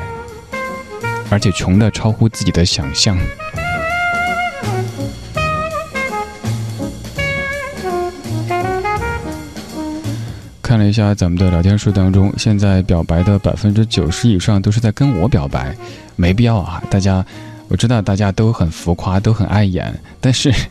[1.30, 3.18] 而且穷的超乎自己的想象。
[10.62, 15.74] 看了一下咱们的聊天数当中，现在表白的百分之九十以上都是在跟我表白，
[16.18, 16.84] 没必要啊！
[16.92, 17.26] 大家，
[17.68, 20.54] 我知道大家都很浮夸，都很碍眼，但是。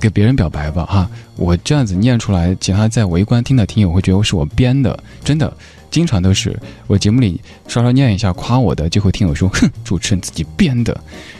[0.00, 1.10] 给别人表白吧，哈！
[1.34, 5.50] 我这样子念出来，其他在围观听的听友会觉得是我编的，真的，
[5.90, 6.54] 经常都是
[6.86, 10.92] 我节目里稍稍念一下夸我的，就会听友说， 哼，主持人自己编的。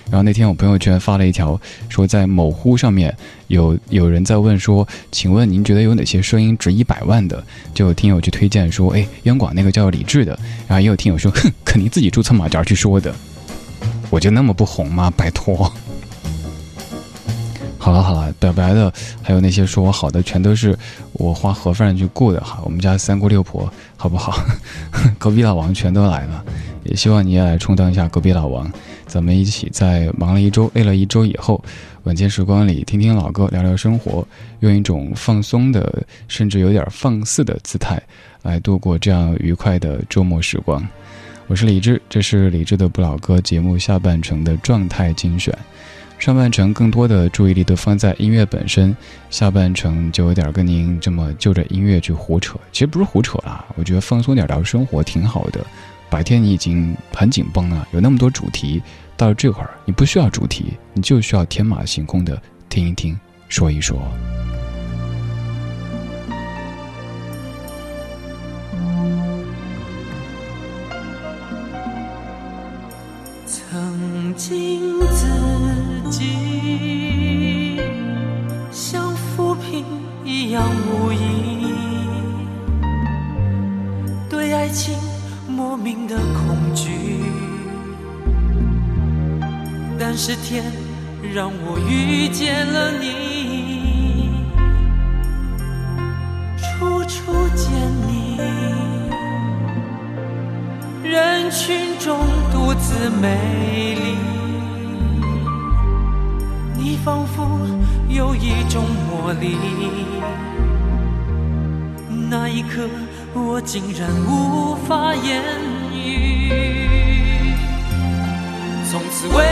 [0.07, 3.15] 然后那天我朋友圈发了一条，说在某乎上面
[3.49, 7.45] 有有人在问说，请问您觉得有哪些声音值一百万的？
[7.75, 10.39] 就有听友去推荐说，哎，央广那个叫李志的。
[10.67, 13.15] 然后也有听友说，哼， 肯定自己注册马甲去说的。
[14.11, 15.13] 我就那么不红吗？
[15.17, 15.71] 拜托。
[17.79, 18.91] 好了好了，表白的
[19.23, 20.75] 还有那些说我好的，全都是
[21.13, 22.61] 我花盒饭去雇的哈。
[22.65, 24.43] 我们家三姑六婆好不好？
[25.19, 26.43] 隔壁老王全都来了，
[26.85, 28.73] 也希望你也来充当一下隔壁老王。
[29.07, 31.63] 咱们一起在忙了一周、累了一周以后，
[32.05, 34.27] 晚间时光里听听老歌，聊聊生活，
[34.61, 38.03] 用一种放松的，甚至有点放肆的姿态
[38.43, 40.83] 来度过这样愉快的周末时光。
[41.47, 45.57] 我是李志，这是李志的不老歌节目下半程的状态精选。
[46.19, 48.97] 上半程更多的注意力都放在音乐本身，
[49.29, 52.59] 下半程就有点跟您这么就着音乐去胡扯。
[52.73, 55.61] 其实不是胡扯啦，我觉得放松点聊生活挺好的。
[56.09, 58.83] 白天你已经很紧绷了，有那么多主题，
[59.15, 62.41] 到了这会儿你不需要主题，你就需要天马行空的
[62.71, 63.19] 听一听，
[63.51, 64.01] 说一说。
[74.37, 75.25] 曾经自。
[78.71, 79.85] 像浮萍
[80.25, 81.73] 一样无依，
[84.29, 84.97] 对爱情
[85.49, 86.91] 莫名的恐惧。
[89.99, 90.65] 但是天
[91.33, 94.31] 让我遇见了你，
[96.59, 97.71] 处处见
[98.09, 98.41] 你，
[101.05, 102.19] 人群中
[102.51, 104.17] 独自美丽。
[106.79, 107.61] 你仿佛
[108.09, 109.55] 有一种魔力，
[112.31, 112.89] 那一刻
[113.35, 115.43] 我竟然无法言
[115.93, 116.51] 语。
[118.91, 119.45] 从此为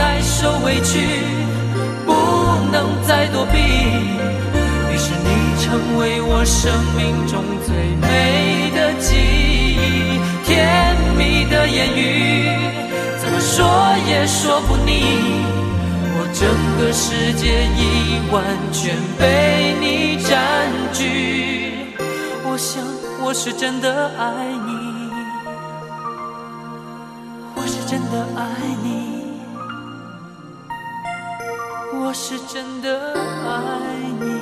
[0.00, 1.00] 爱受委屈，
[2.06, 2.14] 不
[2.72, 3.58] 能再躲避。
[4.90, 5.28] 于是你
[5.62, 10.64] 成为我生命中最美的记忆，天
[11.24, 12.50] 你的言语，
[13.18, 13.64] 怎么说
[14.06, 14.90] 也说不腻。
[16.16, 16.46] 我整
[16.76, 21.96] 个世界已完全被你占据，
[22.44, 22.84] 我想
[23.24, 25.10] 我是真的爱你，
[27.56, 28.44] 我是真的爱
[28.82, 28.86] 你，
[31.94, 33.14] 我是真的
[33.48, 33.56] 爱
[34.20, 34.33] 你。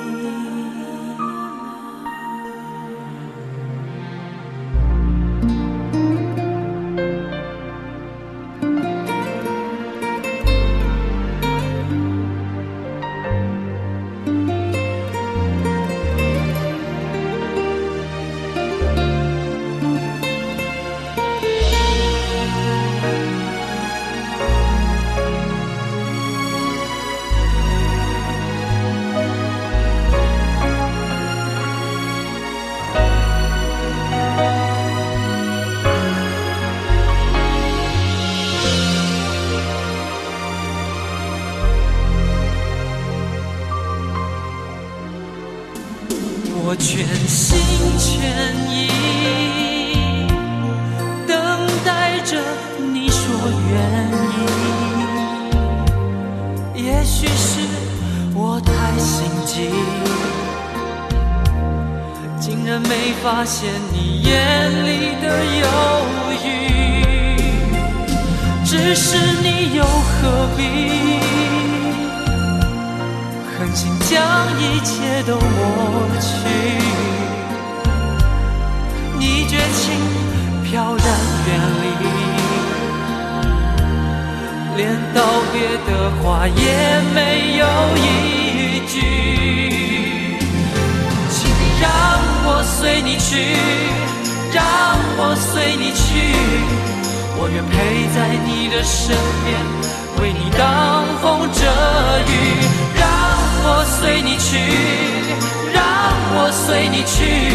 [107.05, 107.51] 去，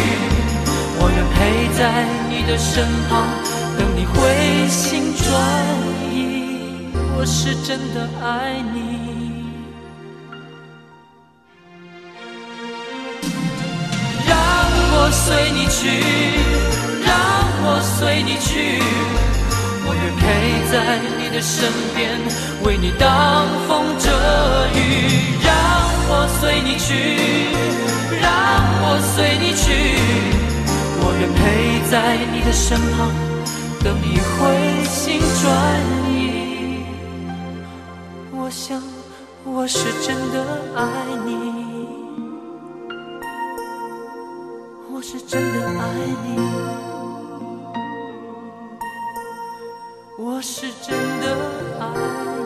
[0.99, 1.37] 我愿陪
[1.77, 3.27] 在你的身旁，
[3.77, 5.27] 等你回心转
[6.11, 6.13] 意。
[7.17, 8.77] 我是真的爱你，
[14.27, 14.31] 让
[14.93, 15.79] 我随你去，
[17.05, 17.09] 让
[17.63, 18.81] 我随你去，
[19.85, 20.23] 我愿陪
[20.71, 20.73] 在
[21.17, 22.19] 你的身边，
[22.63, 24.09] 为你挡风遮
[24.75, 24.77] 雨。
[25.43, 25.49] 让。
[26.11, 26.89] 我随你去，
[28.17, 28.25] 让
[28.81, 29.63] 我随你去，
[31.01, 31.39] 我愿陪
[31.89, 31.93] 在
[32.31, 32.97] 你的身旁，
[33.83, 35.45] 等你回心转
[36.09, 36.13] 意。
[38.31, 38.81] 我想
[39.43, 40.35] 我是真的
[40.75, 40.79] 爱
[41.25, 41.27] 你，
[44.91, 45.81] 我是真的爱
[46.25, 46.27] 你，
[50.17, 51.23] 我是真的
[51.79, 52.38] 爱。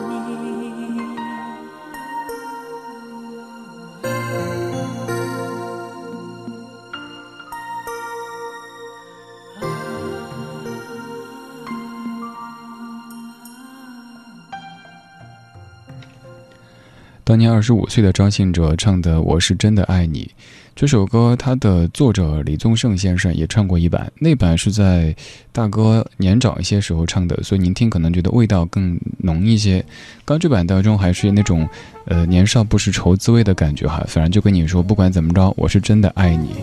[17.26, 20.30] 当年二十五岁的张信哲唱的《我是真的爱你》
[20.76, 25.16] 这首歌，他的作者李宗盛先生也唱过一版，那版是在
[25.50, 29.82] 大哥年长一些时候唱的，所以您听可能觉得味道更浓一些。
[30.26, 31.66] 刚这版当中还是那种，
[32.04, 34.04] 呃，年少不识愁滋味的感觉哈。
[34.06, 36.56] 反正就跟你说，不管怎么着，我是真的爱你。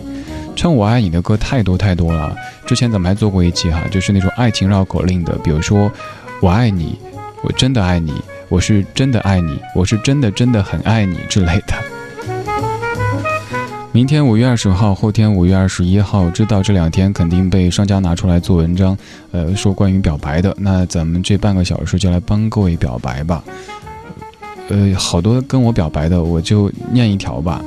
[0.54, 5.90] 唱我爱你的歌太多太多了，之前咱们还做过一期哈，就是那种爱情绕口令的，比如说
[6.40, 6.96] 我爱你，
[7.42, 8.12] 我真的爱你。
[8.48, 11.74] 我是真的爱你，我是真的真的很爱你之类的。
[13.90, 18.96] 明天五月二十号，后天五月二十一号，知道这两天肯定被商家拿出来做文章，
[19.30, 20.54] 呃，说关于表白的。
[20.58, 23.42] 那咱们这半个小时就来帮各位表白吧。
[24.68, 27.62] 呃，好多跟我表白的，我就念一条吧。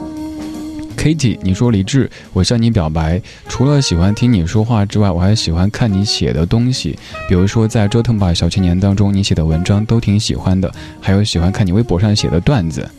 [1.06, 6.98] Kitty，你说李志，我向你表白，除了喜欢听你说话之外，我还喜欢看你写的东西。
[7.30, 12.90] 比如说在《折腾吧小青年》当中，你写的文章都挺喜欢的，还有喜欢看你微博上写的段子。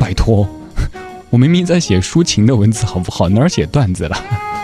[0.00, 0.48] 拜托，
[1.30, 3.28] 我明明在写抒情的文字，好不好？
[3.28, 4.55] 哪儿写段子了？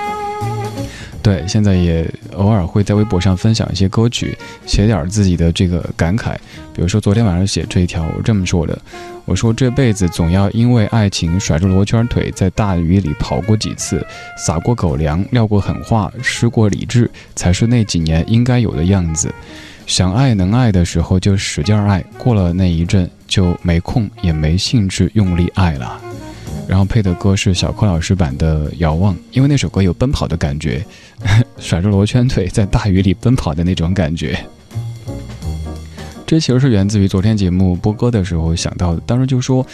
[1.23, 2.05] 对，现在也
[2.35, 6.35] 偶尔会在微博上分享一些歌曲，写点自己的这个感慨。
[6.75, 8.77] 比如说昨天晚上写这一条，我这么说的：
[9.25, 14.05] 我说这辈子总要因为爱情甩着罗圈腿，在大雨里跑过几次，
[14.37, 19.33] 撒过狗粮，撂过狠话，失过理智，才是那几年应该有的样子。
[19.87, 26.01] 想爱能爱的时候就使劲爱，过了那一阵就没空也没兴致用力爱了。
[26.73, 30.83] 然后配的歌是小柯老师版的《遥望》，因为那首歌有奔跑的感觉，
[31.61, 34.43] 甩着罗圈腿在大雨里奔跑的那种感觉。
[36.27, 39.67] 这其实是源自于昨天节目播歌的时候想到的，当时就说，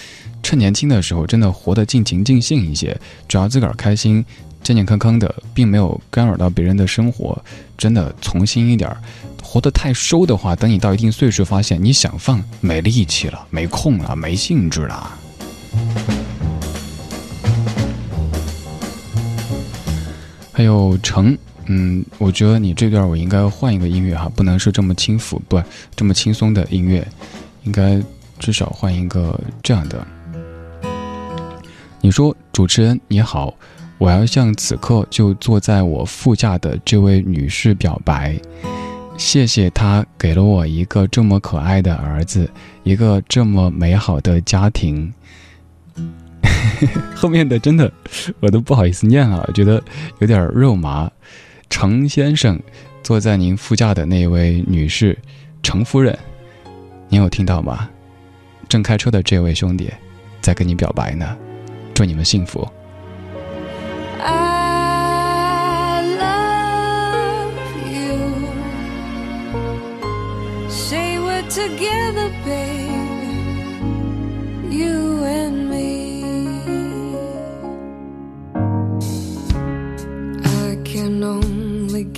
[0.42, 4.24] 趁年轻的时候真的活得尽情尽兴一些，只要自个儿开心，
[4.64, 7.40] 健健康康的，并没有干扰到别人的生活，
[7.76, 8.90] 真的从心一点。
[9.40, 15.16] 活得太收的话，等你到一定岁数，发现你想放没力气了，没空了，没兴致了。
[20.58, 25.62] 还有成，嗯，我觉得你这段我应该换一个音乐哈，不能是这么轻抚，不
[25.94, 27.06] 这么轻松的音乐，
[27.62, 28.02] 应该
[28.40, 30.04] 至少换一个这样的。
[32.00, 33.54] 你说主持人你好，
[33.98, 38.36] 我要向此刻就坐在我副驾的这位女士表白，
[39.16, 42.50] 谢谢她给了我一个这么可爱的儿子，
[42.82, 45.14] 一个这么美好的家庭。
[47.14, 47.92] 后面的真的，
[48.40, 49.82] 我都不好意思念了，觉得
[50.18, 51.10] 有点肉麻。
[51.70, 52.58] 程先生，
[53.02, 55.18] 坐在您副驾的那位女士，
[55.62, 56.18] 程夫人，
[57.08, 57.88] 您有听到吗？
[58.68, 59.90] 正开车的这位兄弟，
[60.40, 61.36] 在跟你表白呢，
[61.92, 62.66] 祝你们幸福。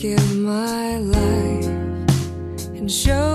[0.01, 1.67] Give my life
[2.75, 3.30] and show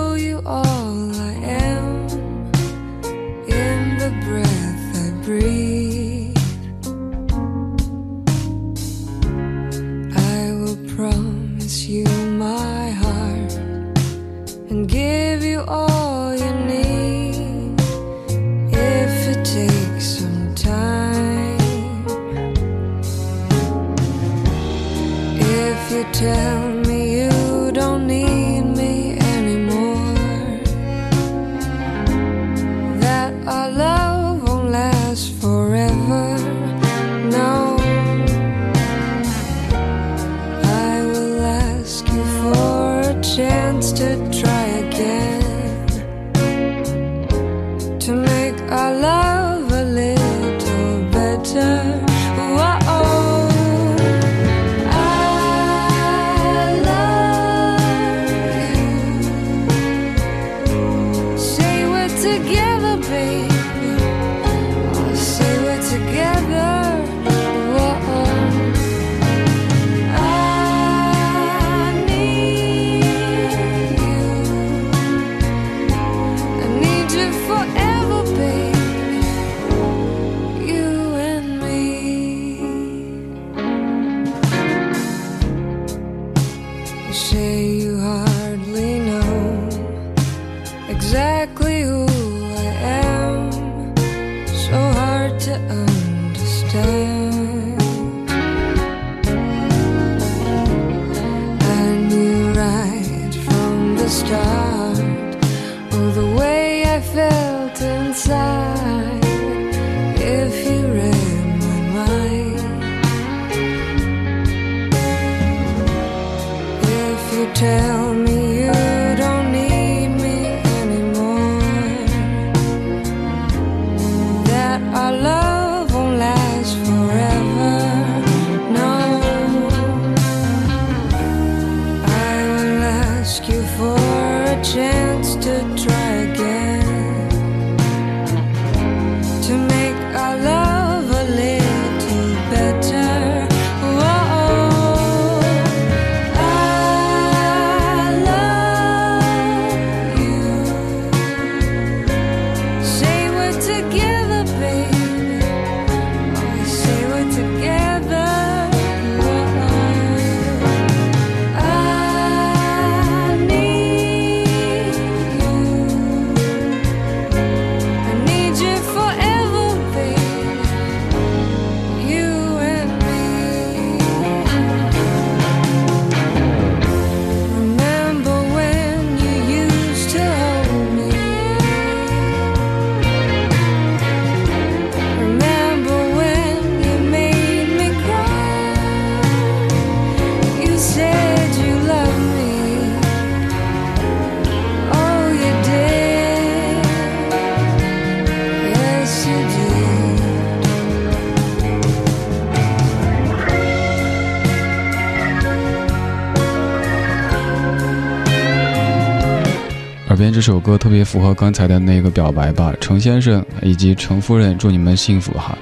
[210.25, 215.55] 边这首歌特别符合刚才的那个表白吧，程先生以及程夫人，祝你们幸福哈。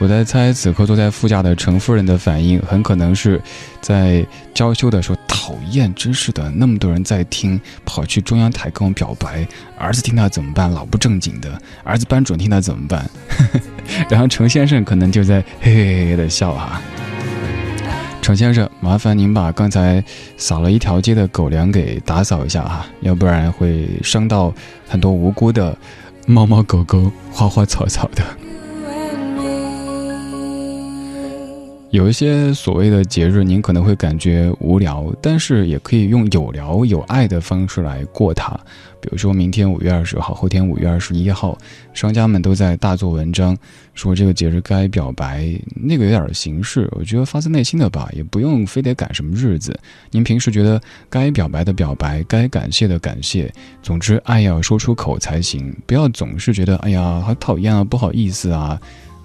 [0.00, 3.40] 我在猜，此刻坐在副驾的程夫人的反应，很可能是
[3.80, 9.46] 在娇羞的说：“讨厌，真是的，那么多人在听，跑去中央台跟我表白，
[9.78, 10.68] 儿子听到怎么办？
[10.68, 13.08] 老不正经的，儿子班主任听到怎么办？”
[14.10, 16.82] 然后程先生可能就在嘿嘿嘿的笑哈。
[18.28, 20.04] 程先生，麻烦您把刚才
[20.36, 24.52] 扫了一条街的狗粮给打扫一下哈，要不然会伤到
[24.86, 25.74] 很多无辜的
[26.26, 28.22] 猫猫狗狗、花花草草的。
[31.90, 38.52] 有一些所谓的节日，您可能会感觉无聊，但是也可以用有聊有爱的方式来过它。
[39.00, 41.56] 比如说明天五月二十号，后天五月二十一号，
[41.94, 43.56] 商家们都在大做文章，
[43.94, 49.74] 说这个节日该表白，那个有点形式，我觉得发自内心的吧，也不用非得赶什么日子。
[50.10, 50.78] 您平时觉得
[51.08, 53.50] 该表白的表白，该感谢的感谢，
[53.82, 58.78] 总之爱要说出口才行，不要总是觉得哎呀好讨厌啊，不好意思啊。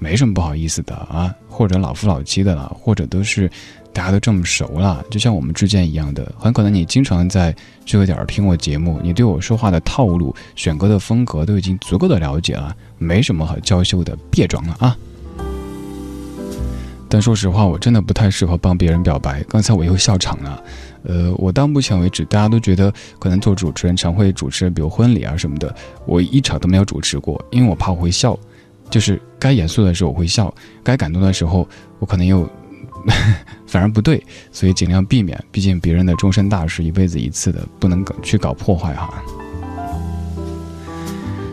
[0.04, 3.50] 没什么不好意思的啊，或者老夫老妻的了，或者都是
[3.94, 14.98] 大家都这么熟了，就像我们之间一样的，很可能你经常在这个点儿听我节目，你对我说话的套路、选歌的风格都已经足够的了解了，没什么好娇羞的，别装了啊。
[17.08, 19.42] 但说实话，我真的不太适合帮别人表白。
[19.44, 20.64] 刚才我又笑场了，
[21.04, 25.74] 呃，我到目前为止，大家都觉得可能做主持人常会主持，比如婚礼啊什么的，
[26.06, 28.38] 我一场都没有主持过，因为我怕我会笑，
[28.90, 30.54] 就是该严肃的时候我会笑，
[30.84, 31.68] 该感动的时候
[32.00, 32.48] 我可能又
[33.66, 35.42] 反而不对，所以尽量避免。
[35.52, 39.24] 毕竟别人的终身大事，一辈子一次的，不能搞去搞破坏哈。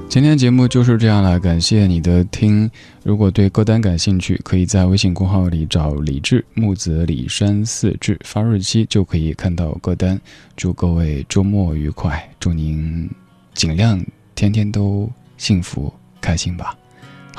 [0.09, 2.69] 今天节目就是这样了，感谢你的听。
[3.05, 10.21] 如果对歌单感兴趣，可以在微信公号里找李志木子李山四志，发日期就可以看到歌单。
[10.57, 13.09] 祝各位周末愉快，祝您
[13.55, 14.05] 尽量
[14.35, 16.80] 天天都幸福开心吧。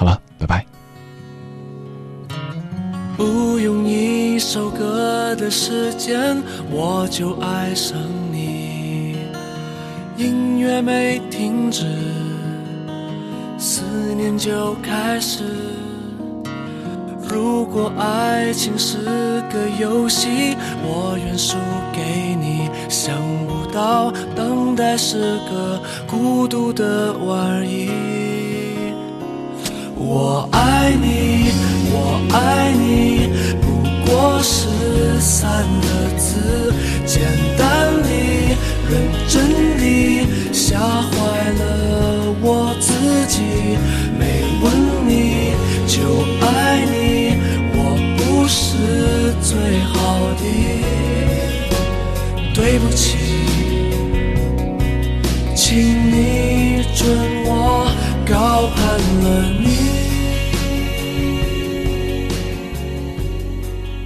[0.02, 0.66] 好了，拜拜。
[3.16, 6.41] 不用一首歌的时间，
[6.72, 7.95] 我就爱上
[8.32, 9.18] 你。
[10.18, 11.86] 音乐没停止。
[13.60, 13.84] 思
[14.16, 15.43] 念就开始。
[17.30, 18.97] 如果爱情是
[19.54, 21.58] 个游戏，我愿输
[21.93, 22.68] 给你。
[22.89, 28.20] 想不到等待是个孤独的玩意。
[30.04, 31.52] 我爱你，
[31.91, 33.30] 我爱你，
[33.62, 33.68] 不
[34.04, 34.68] 过是
[35.20, 35.88] 三个
[36.18, 36.74] 字，
[37.06, 37.22] 简
[37.56, 38.58] 单里，
[38.89, 38.91] 认
[39.30, 41.12] 真里，吓坏
[41.52, 42.91] 了我自
[43.28, 43.43] 己。
[44.18, 44.66] 没问
[45.08, 45.54] 你
[45.86, 46.02] 就
[46.43, 47.38] 爱你，
[47.76, 47.80] 我
[48.18, 49.54] 不是最
[49.93, 49.93] 好
[50.41, 50.43] 的，
[52.56, 53.18] 对不起，
[55.56, 55.78] 请
[56.12, 57.08] 你准
[57.45, 57.86] 我
[58.28, 58.82] 高攀
[59.24, 59.61] 了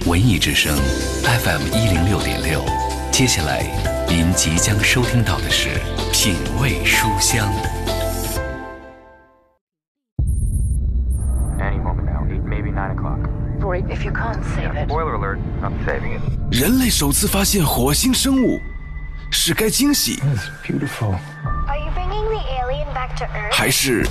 [0.06, 0.72] 文艺之声
[1.24, 2.64] FM 一零六点六，
[3.10, 3.66] 接下来
[4.08, 5.68] 您即将收听到的是
[6.12, 7.52] 品味书香。
[11.58, 13.18] Any moment now, eight, maybe nine o'clock.
[13.88, 14.88] If you can't save it.
[14.88, 16.22] Spoiler alert, I'm saving it.
[16.52, 18.60] 人类首次发现火星生物，
[19.32, 20.22] 是该惊喜?
[23.50, 24.06] 还是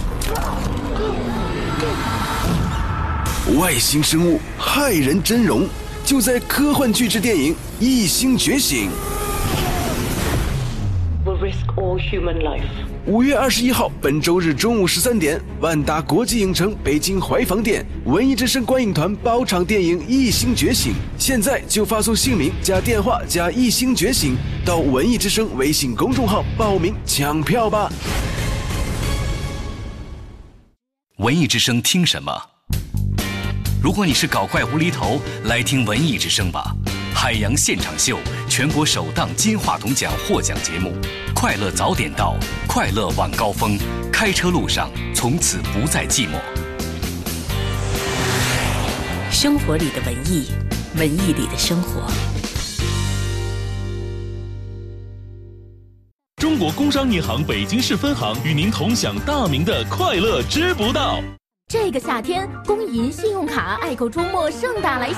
[3.58, 5.66] 外星生物骇人真容？
[6.06, 8.90] 就在科幻巨制电影《异星觉醒》。
[11.26, 12.64] will risk all human life.
[13.08, 27.92] 五月二十一号，本周日中午十三点，万达国际影城北京怀房店文艺之声观影团包场电影《异星觉醒》，现在就发送姓名加电话加“异星觉醒”到文艺之声微信公众号报名抢票吧。
[31.18, 32.55] 文艺之声听什么？
[33.82, 36.76] 如果你是搞怪无厘头，来听文艺之声吧。
[37.14, 38.20] 海洋现场秀，
[38.50, 40.94] 全国首档金话筒奖获奖节目，
[41.34, 42.36] 快乐早点到，
[42.68, 43.78] 快乐晚高峰，
[44.12, 46.40] 开车路上从此不再寂寞。
[49.32, 50.48] 生活里的文艺，
[50.98, 52.12] 文艺里的生活。
[56.38, 61.22] 中国工商银行北京市分行与您同享大明的快乐知不道。
[61.68, 65.18] 这个夏天，工银信用卡爱购周末盛大来袭！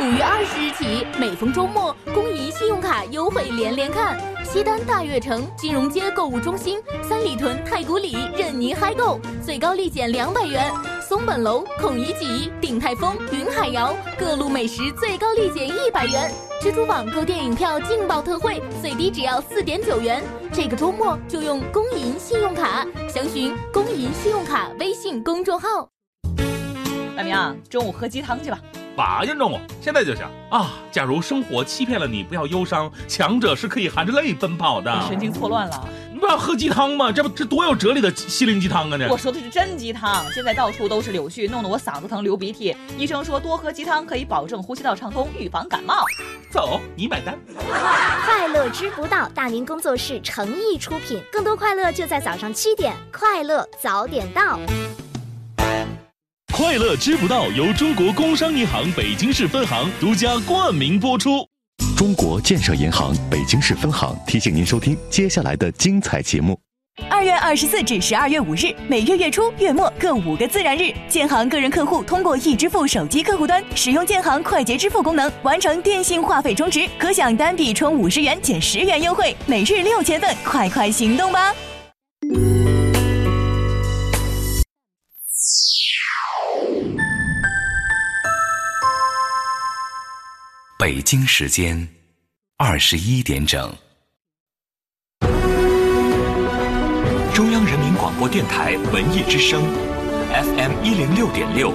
[0.00, 4.16] 五月二十日起，每逢周末，工银信用卡优惠连连看。
[4.44, 10.72] 西单大悦城、金融街购物中心、三里屯太古里任您嗨购，最高立减两百元。
[11.10, 16.30] 松本楼、孔乙己、鼎泰丰、云海肴各路美食最高立减一百元。
[16.62, 20.22] 蜘蛛网购电影票劲爆特惠，最低只要四点九元。
[20.52, 25.88] 这个周末就用工银信用卡，详询工银信用卡微信公众号。
[27.16, 28.60] 大明啊，中午喝鸡汤去吧。
[28.94, 30.74] 拔呀，中午现在就想啊！
[30.92, 35.00] 假如生活欺骗了你，不要忧伤，强者是可以含着泪奔跑的。
[35.08, 37.10] 神经错乱了，你不要喝鸡汤吗？
[37.10, 38.98] 这不这多有哲理的心灵鸡汤啊！
[38.98, 42.76] 这我说的是真鸡汤，现在到处都是柳絮，弄得我嗓子疼流鼻涕。
[42.98, 46.04] 医生说多喝鸡汤可以保证呼吸道畅通，预防感冒。
[46.50, 47.38] 走，你买单。
[48.24, 54.60] 快乐知不道，大明工作室诚意出品，更多快乐就在早上七点，快乐早点到。
[56.52, 61.49] 快乐知不道由中国工商银行北京市分行独家冠名播出。
[62.00, 66.58] 中国建设银行北京市分行提醒您收听接下来的精彩节目。
[67.10, 81.54] 二月二十四至十二月五日，每月月初、月末各五个自然日，建行个人客户通过易支付手机客户端使用建行快捷支付功能，完成电信话费充值，可享单笔充五十元减十元优惠，每日六千份，快快行动吧！
[90.80, 91.86] 北京时间
[92.56, 93.70] 二十一点整。
[97.34, 99.62] 中央人民广播电台文艺之声
[100.32, 101.74] ，FM 一零六点六，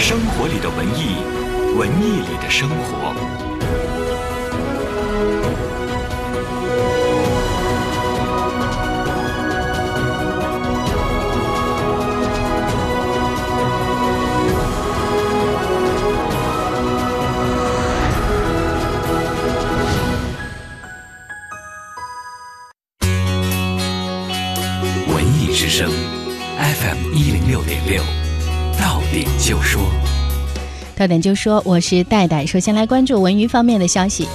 [0.00, 1.16] 生活里的文艺，
[1.76, 3.12] 文艺里的生活。
[25.62, 25.88] 之声
[26.58, 28.02] ，FM 一零六点六，
[28.80, 29.80] 到点就说。
[30.96, 32.44] 到点就说，我是戴戴。
[32.44, 34.26] 首先来关注文娱方面的消息。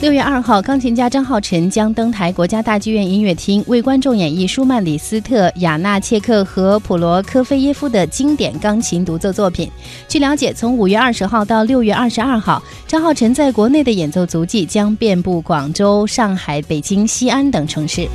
[0.00, 9.70] 六月二号，钢琴家张浩晨将登台国家大剧院音乐厅，为观众演绎舒曼、李斯特、雅纳切克和普罗科菲耶夫的经典钢琴独奏作品。
[10.08, 18.08] 据了解，从五月二十号到六月二十二号，张浩晨在国内的演奏足迹将遍布广州、上海、北京、西安等城市。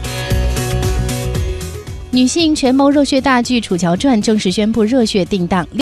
[2.18, 5.68] 女性权谋热血大剧《楚乔传》正式宣布热血定档。